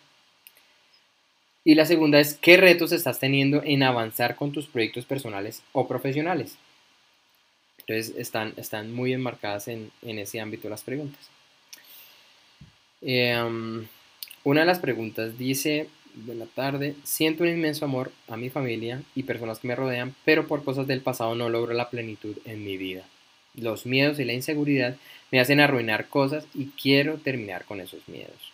[1.64, 5.88] Y la segunda es, ¿qué retos estás teniendo en avanzar con tus proyectos personales o
[5.88, 6.58] profesionales?
[7.80, 11.30] Entonces están, están muy enmarcadas en, ese ámbito las preguntas.
[13.02, 13.88] Em,
[14.44, 19.02] una de las preguntas dice, de la tarde, siento un inmenso amor a mi familia
[19.16, 22.64] y personas que me rodean, pero por cosas del pasado no logro la plenitud en
[22.64, 23.04] mi vida.
[23.56, 24.98] Los miedos y la inseguridad
[25.36, 28.54] me hacen arruinar cosas y quiero terminar con esos miedos.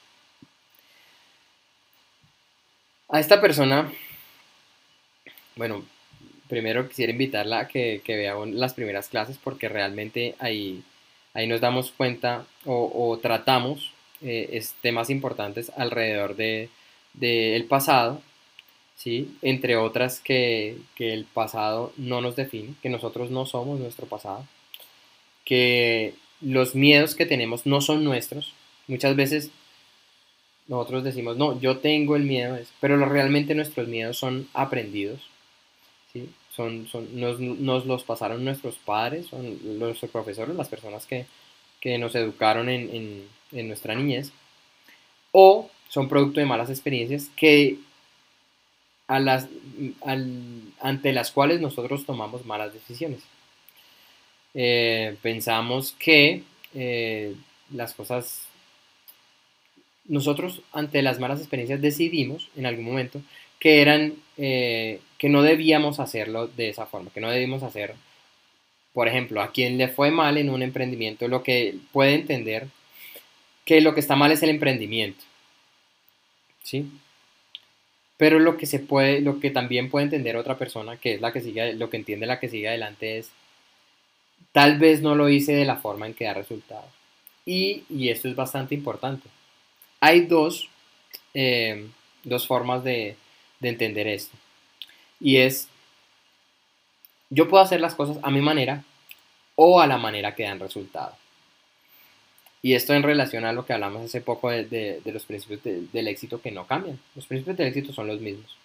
[3.08, 3.94] A esta persona,
[5.56, 5.86] bueno,
[6.48, 10.82] primero quisiera invitarla a que, vea las primeras clases porque realmente ahí,
[11.36, 13.92] ahí nos damos cuenta o, tratamos
[14.24, 16.70] eh, temas importantes alrededor de,
[17.14, 18.24] del pasado,
[18.96, 19.38] ¿sí?
[19.44, 24.48] entre otras que, el pasado no nos define, que nosotros no somos nuestro pasado,
[25.46, 28.54] que los miedos que tenemos no son nuestros.
[28.88, 29.52] Muchas veces
[30.68, 35.22] nosotros decimos, no, yo tengo el miedo, pero realmente nuestros miedos son aprendidos.
[36.12, 36.30] ¿sí?
[36.50, 41.26] Son, son, nos, los pasaron nuestros padres, son nuestros profesores, las personas que,
[41.98, 44.32] nos educaron en, en nuestra niñez.
[45.32, 47.80] O son producto de malas experiencias que
[49.12, 49.50] a las,
[50.80, 53.22] ante las cuales nosotros tomamos malas decisiones.
[54.54, 56.44] Eh, pensamos que
[56.74, 57.36] eh,
[57.72, 58.48] las cosas,
[60.06, 63.22] nosotros ante las malas experiencias decidimos en algún momento
[63.60, 67.96] que eran, eh, que no debíamos hacerlo de esa forma, que no debíamos hacer,
[68.94, 72.68] por ejemplo, a quien le fue mal en un emprendimiento, lo que puede entender
[73.66, 75.24] que lo que está mal es el emprendimiento
[76.64, 76.92] ¿sí?
[78.18, 81.34] Pero lo que se puede, lo que también puede entender otra persona, que es la
[81.34, 83.32] que sigue, lo que entiende la que sigue adelante es,
[84.52, 86.86] tal vez no lo hice de la forma en que da resultado.
[87.46, 89.28] Y, esto es bastante importante.
[90.00, 90.70] Hay dos,
[91.34, 91.88] eh,
[92.24, 93.16] dos formas de,
[93.60, 94.38] de entender esto.
[95.20, 95.68] Y es,
[97.30, 98.84] yo puedo hacer las cosas a mi manera
[99.56, 101.16] o a la manera que dan resultado.
[102.64, 106.42] Y esto en relación a lo que hablamos hace poco de, los principios del éxito
[106.42, 107.00] que no cambian.
[107.16, 108.56] Los principios del éxito son los mismos.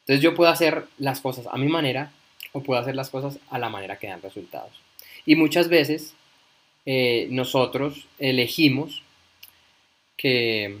[0.00, 2.12] Entonces yo puedo hacer las cosas a mi manera
[2.54, 4.72] o puedo hacer las cosas a la manera que dan resultados.
[5.26, 6.14] Y muchas veces
[6.86, 9.02] eh, nosotros elegimos
[10.16, 10.78] que,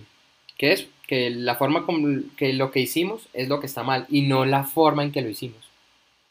[0.56, 4.22] que que la forma con que lo que hicimos es lo que está mal y
[4.22, 5.68] no la forma en que lo hicimos.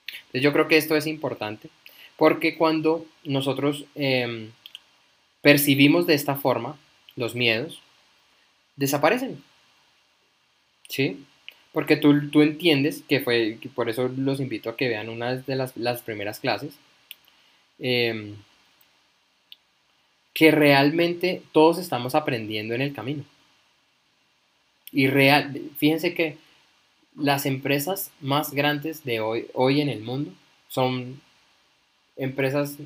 [0.08, 1.70] Entonces yo creo que esto es importante
[2.18, 3.86] porque cuando nosotros...
[3.94, 4.52] Em,
[5.44, 6.78] percibimos de esta forma
[7.16, 7.82] los miedos,
[8.78, 9.44] desaparecen.
[10.88, 11.24] ¿Sí?
[11.74, 15.56] Porque tú, tú entiendes que fue, por eso los invito a que vean una de
[15.56, 16.76] las, primeras clases,
[17.80, 18.36] em,
[20.34, 23.26] que realmente todos estamos aprendiendo en el camino.
[24.92, 26.38] Y real, fíjense que
[27.16, 30.32] las empresas más grandes de hoy, hoy en el mundo
[30.68, 31.22] son
[32.16, 32.78] empresas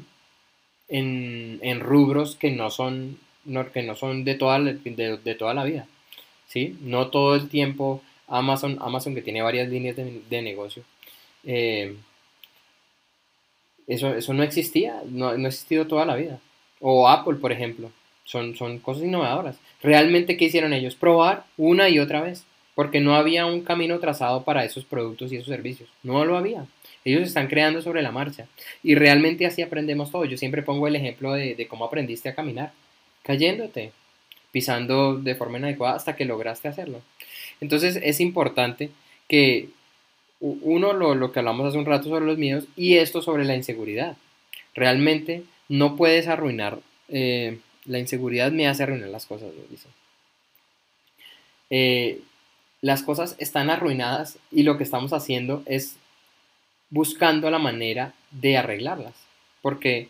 [0.87, 3.17] en, rubros que no son,
[3.73, 5.87] que no son de, toda, de, toda la vida.
[6.47, 6.77] ¿sí?
[6.81, 10.83] No todo el tiempo Amazon, Amazon que tiene varias líneas de, negocio.
[11.43, 11.95] Eh,
[13.87, 16.39] eso, eso no existía, no, no ha existido toda la vida.
[16.79, 17.91] O Apple, por ejemplo.
[18.23, 19.57] Son, son cosas innovadoras.
[19.81, 20.95] Realmente, ¿qué hicieron ellos?
[20.95, 22.45] Probar una y otra vez.
[22.75, 25.89] Porque no había un camino trazado para esos productos y esos servicios.
[26.03, 26.67] No lo había.
[27.05, 28.47] Ellos están creando sobre la marcha.
[28.83, 30.25] Y realmente así aprendemos todo.
[30.25, 32.73] Yo siempre pongo el ejemplo de, cómo aprendiste a caminar.
[33.23, 33.93] Cayéndote,
[34.51, 37.01] pisando de forma inadecuada hasta que lograste hacerlo.
[37.61, 38.91] Entonces es importante
[39.27, 39.69] que
[40.39, 44.17] uno, lo, que hablamos hace un rato sobre los miedos y esto sobre la inseguridad.
[44.75, 46.79] Realmente no puedes arruinar,
[47.09, 49.91] eh, la inseguridad me hace arruinar las cosas, lo.
[51.69, 52.21] Eh,
[52.81, 55.95] las cosas están arruinadas y lo que estamos haciendo es
[56.89, 59.15] buscando la manera de arreglarlas,
[59.61, 60.09] porque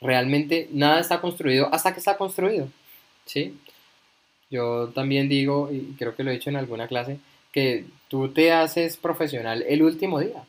[0.00, 2.68] realmente nada está construido hasta que está construido,
[3.26, 3.58] ¿sí?
[4.50, 7.18] Yo también digo, y creo que lo he dicho en alguna clase,
[7.52, 10.44] que tú te haces profesional el último día.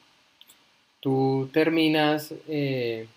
[1.02, 3.08] Tú terminas, eh,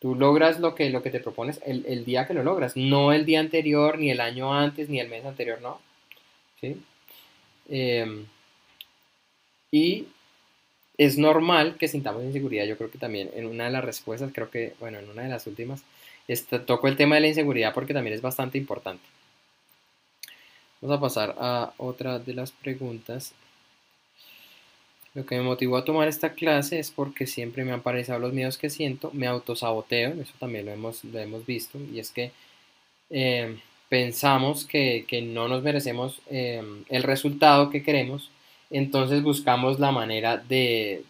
[0.00, 3.24] tú logras lo que, lo que te propones el, día que lo logras, no el
[3.24, 5.80] día anterior, ni el año antes, ni el mes anterior, no.
[6.60, 6.80] ¿Sí?
[7.68, 8.26] Em,
[9.70, 10.06] y
[10.98, 12.64] es normal que sintamos inseguridad.
[12.66, 15.28] Yo creo que también en una de las respuestas, creo que, bueno, en una de
[15.28, 15.82] las últimas,
[16.66, 19.02] toco el tema de la inseguridad porque también es bastante importante.
[20.82, 23.32] Vamos a pasar a otra de las preguntas.
[25.14, 28.32] Lo que me motivó a tomar esta clase es porque siempre me han parecido los
[28.32, 32.32] miedos que siento, me autosaboteo, eso también lo hemos, lo hemos visto, y es que
[33.10, 33.58] eh,
[33.88, 38.30] pensamos que, no nos merecemos eh, el resultado que queremos,
[38.70, 41.04] entonces buscamos la manera de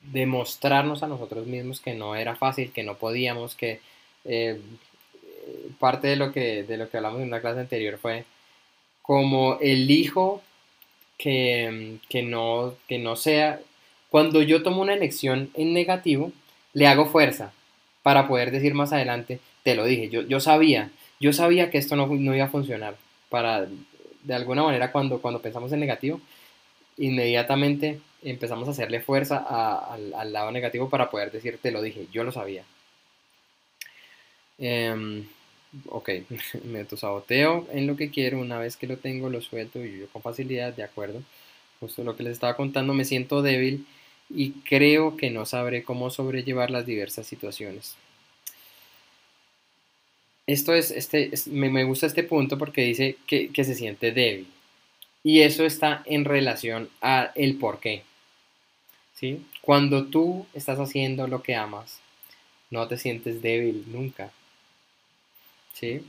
[0.00, 3.80] demostrarnos a nosotros mismos que no era fácil, que no podíamos, que
[4.24, 4.60] eh,
[5.78, 8.24] parte de lo que, de lo que hablamos en una clase anterior fue
[9.04, 10.42] como el hijo
[11.18, 13.60] que, no, que no sea,
[14.08, 16.32] cuando yo tomo una elección en negativo,
[16.72, 17.52] le hago fuerza
[18.02, 20.90] para poder decir más adelante, te lo dije, yo, yo sabía,
[21.20, 22.96] yo sabía que esto no, no, iba a funcionar,
[23.28, 23.66] para,
[24.22, 26.18] de alguna manera cuando, cuando pensamos en negativo,
[26.96, 32.24] inmediatamente empezamos a hacerle fuerza al, lado negativo para poder decir, te lo dije, yo
[32.24, 32.64] lo sabía.
[34.58, 35.24] Eh,
[35.86, 36.10] ok,
[36.64, 40.08] me saboteo en lo que quiero, una vez que lo tengo lo suelto y yo
[40.08, 41.22] con facilidad, de acuerdo.
[41.80, 43.86] Justo lo que les estaba contando, me siento débil
[44.30, 47.96] y creo que no sabré cómo sobrellevar las diversas situaciones.
[50.46, 54.46] Esto es, este, me, gusta este punto porque dice que, que se siente débil.
[55.22, 58.02] Y eso está en relación a el por qué.
[59.14, 59.44] ¿Sí?
[59.62, 62.00] Cuando tú estás haciendo lo que amas,
[62.70, 64.32] no te sientes débil nunca
[65.74, 66.06] ¿sí?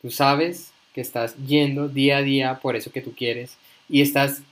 [0.00, 3.56] Tú sabes que estás yendo día a día por eso que tú quieres
[3.88, 4.42] y estás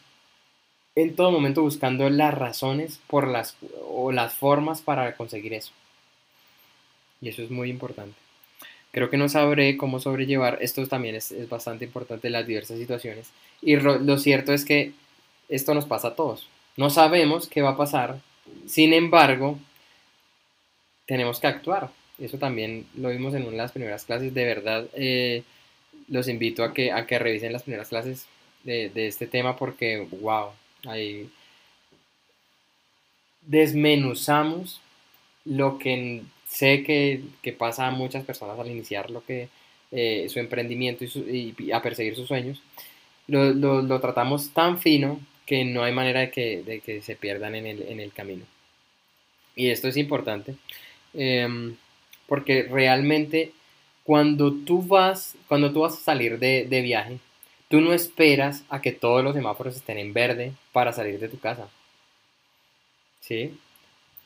[0.94, 5.72] en todo momento buscando las razones por las, o las formas para conseguir eso.
[7.20, 8.16] Y eso es muy importante.
[8.90, 13.30] Creo que no sabré cómo sobrellevar, esto también es, bastante importante, las diversas situaciones.
[13.62, 14.92] Y lo cierto es que
[15.48, 16.48] esto nos pasa a todos.
[16.76, 18.20] No sabemos qué va a pasar,
[18.66, 19.58] sin embargo,
[21.06, 21.90] tenemos que actuar.
[22.18, 24.34] Eso también lo vimos en una de las primeras clases.
[24.34, 25.44] De verdad, eh,
[26.08, 28.26] los invito a que, a que revisen las primeras clases
[28.64, 30.48] de, este tema porque, wow,
[30.86, 31.30] ahí
[33.42, 34.80] desmenuzamos
[35.44, 39.48] lo que sé que, pasa a muchas personas al iniciar lo que,
[39.90, 42.60] eh, su emprendimiento y, a perseguir sus sueños.
[43.26, 48.44] Lo, tratamos tan fino que no hay manera de que, se pierdan en el, camino.
[49.56, 50.54] Y esto es importante.
[51.14, 51.76] Em,
[52.28, 53.52] porque realmente
[54.04, 57.18] cuando tú vas, cuando tú vas a salir de, viaje,
[57.68, 61.38] tú no esperas a que todos los semáforos estén en verde para salir de tu
[61.38, 61.68] casa.
[63.20, 63.58] ¿Sí?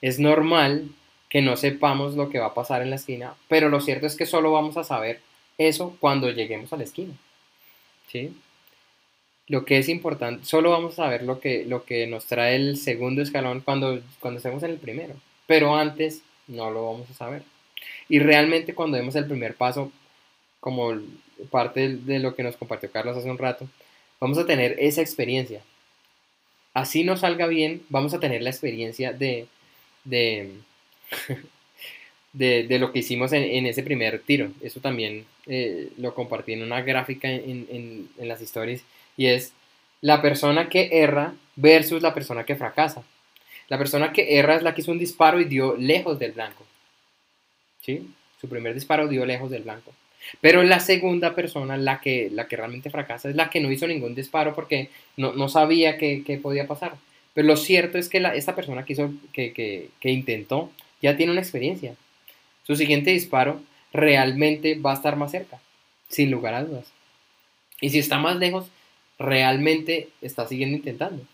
[0.00, 0.88] Es normal
[1.28, 4.16] que no sepamos lo que va a pasar en la esquina, pero lo cierto es
[4.16, 5.20] que solo vamos a saber
[5.58, 7.14] eso cuando lleguemos a la esquina.
[8.08, 8.36] ¿Sí?
[9.48, 12.76] Lo que es importante, solo vamos a saber lo que, lo que nos trae el
[12.76, 15.14] segundo escalón cuando, cuando estemos en el primero,
[15.46, 17.42] pero antes no lo vamos a saber.
[18.08, 19.92] Y realmente cuando vemos el primer paso,
[20.60, 20.92] como
[21.50, 23.68] parte de lo que nos compartió Carlos hace un rato,
[24.20, 25.60] vamos a tener esa experiencia.
[26.74, 29.46] Así nos salga bien, vamos a tener la experiencia de,
[30.04, 30.52] de,
[32.32, 34.52] de, lo que hicimos en, ese primer tiro.
[34.62, 38.82] Eso también eh, lo compartí en una gráfica en, en, en las historias
[39.16, 39.52] y es
[40.00, 43.02] la persona que erra versus la persona que fracasa.
[43.68, 46.64] La persona que erra es la que hizo un disparo y dio lejos del blanco.
[47.84, 49.92] Su primer disparo dio lejos del blanco.
[50.40, 53.86] Pero la segunda persona, la que, la que realmente fracasa, es la que no hizo
[53.86, 56.94] ningún disparo porque no, sabía qué, podía pasar.
[57.34, 60.70] Pero lo cierto es que la, esta persona que, hizo, que, que, intentó
[61.00, 61.94] ya tiene una experiencia.
[62.66, 63.60] Su siguiente disparo
[63.92, 65.58] realmente va a estar más cerca,
[66.08, 66.92] sin lugar a dudas.
[67.80, 68.66] Y si está más lejos,
[69.18, 71.24] realmente está siguiendo intentando.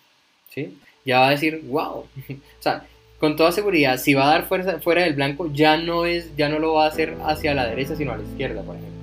[0.51, 0.79] ¿sí?
[1.05, 2.07] Ya va a decir, wow.
[2.31, 2.87] o sea,
[3.19, 6.49] con toda seguridad, si va a dar fuerza fuera del blanco, ya no, es, ya
[6.49, 8.99] no lo va a hacer hacia la derecha, sino a la izquierda, por ejemplo.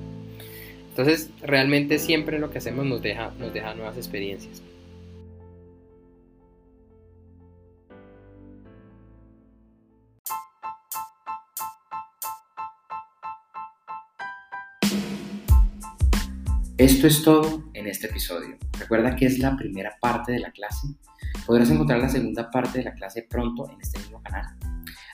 [0.89, 4.61] Entonces, realmente siempre lo que hacemos nos deja, nos deja nuevas experiencias.
[16.78, 18.57] Esto es todo en este episodio.
[18.78, 20.88] Recuerda que es la primera parte de la clase.
[21.46, 24.46] Podrás encontrar la segunda parte de la clase pronto en este mismo canal.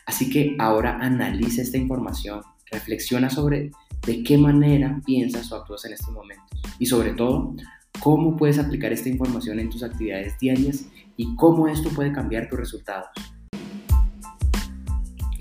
[0.06, 3.72] Así que ahora analiza esta información, reflexiona sobre
[4.06, 7.56] de qué manera piensas o actúas en estos momentos y sobre todo
[8.00, 10.86] cómo puedes aplicar esta información en tus actividades diarias
[11.18, 13.10] y cómo esto puede cambiar tus resultados.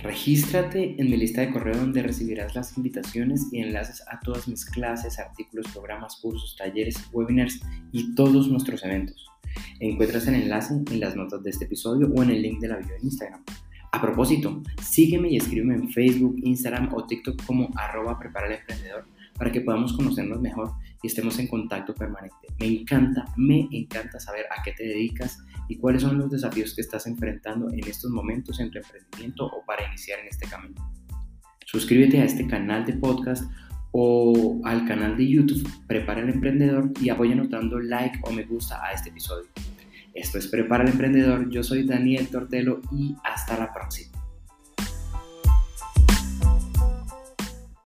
[0.02, 4.64] Regístrate en mi lista de correo donde recibirás las invitaciones y enlaces a todas mis
[4.64, 7.60] clases, artículos, programas, cursos, talleres, webinars
[7.92, 9.29] y todos nuestros eventos.
[9.80, 12.76] Encuentras el enlace en las notas de este episodio o en el link de la
[12.76, 13.42] video en Instagram.
[13.92, 19.04] A propósito, sígueme y escríbeme en Facebook, Instagram o TikTok como arroba prepara el emprendedor
[19.36, 20.72] para que podamos conocernos mejor
[21.02, 22.36] y estemos en contacto permanente.
[22.60, 25.38] Me encanta, me encanta saber a qué te dedicas
[25.68, 29.64] y cuáles son los desafíos que estás enfrentando en estos momentos en tu emprendimiento o
[29.64, 30.92] para iniciar en este camino.
[31.64, 33.50] Suscríbete a este canal de podcast
[33.92, 38.84] o al canal de YouTube Prepara el Emprendedor y apoya dando like o me gusta
[38.84, 39.48] a este episodio.
[40.14, 44.09] Esto es Prepara el Emprendedor, yo soy Daniel Tortelo y hasta la próxima.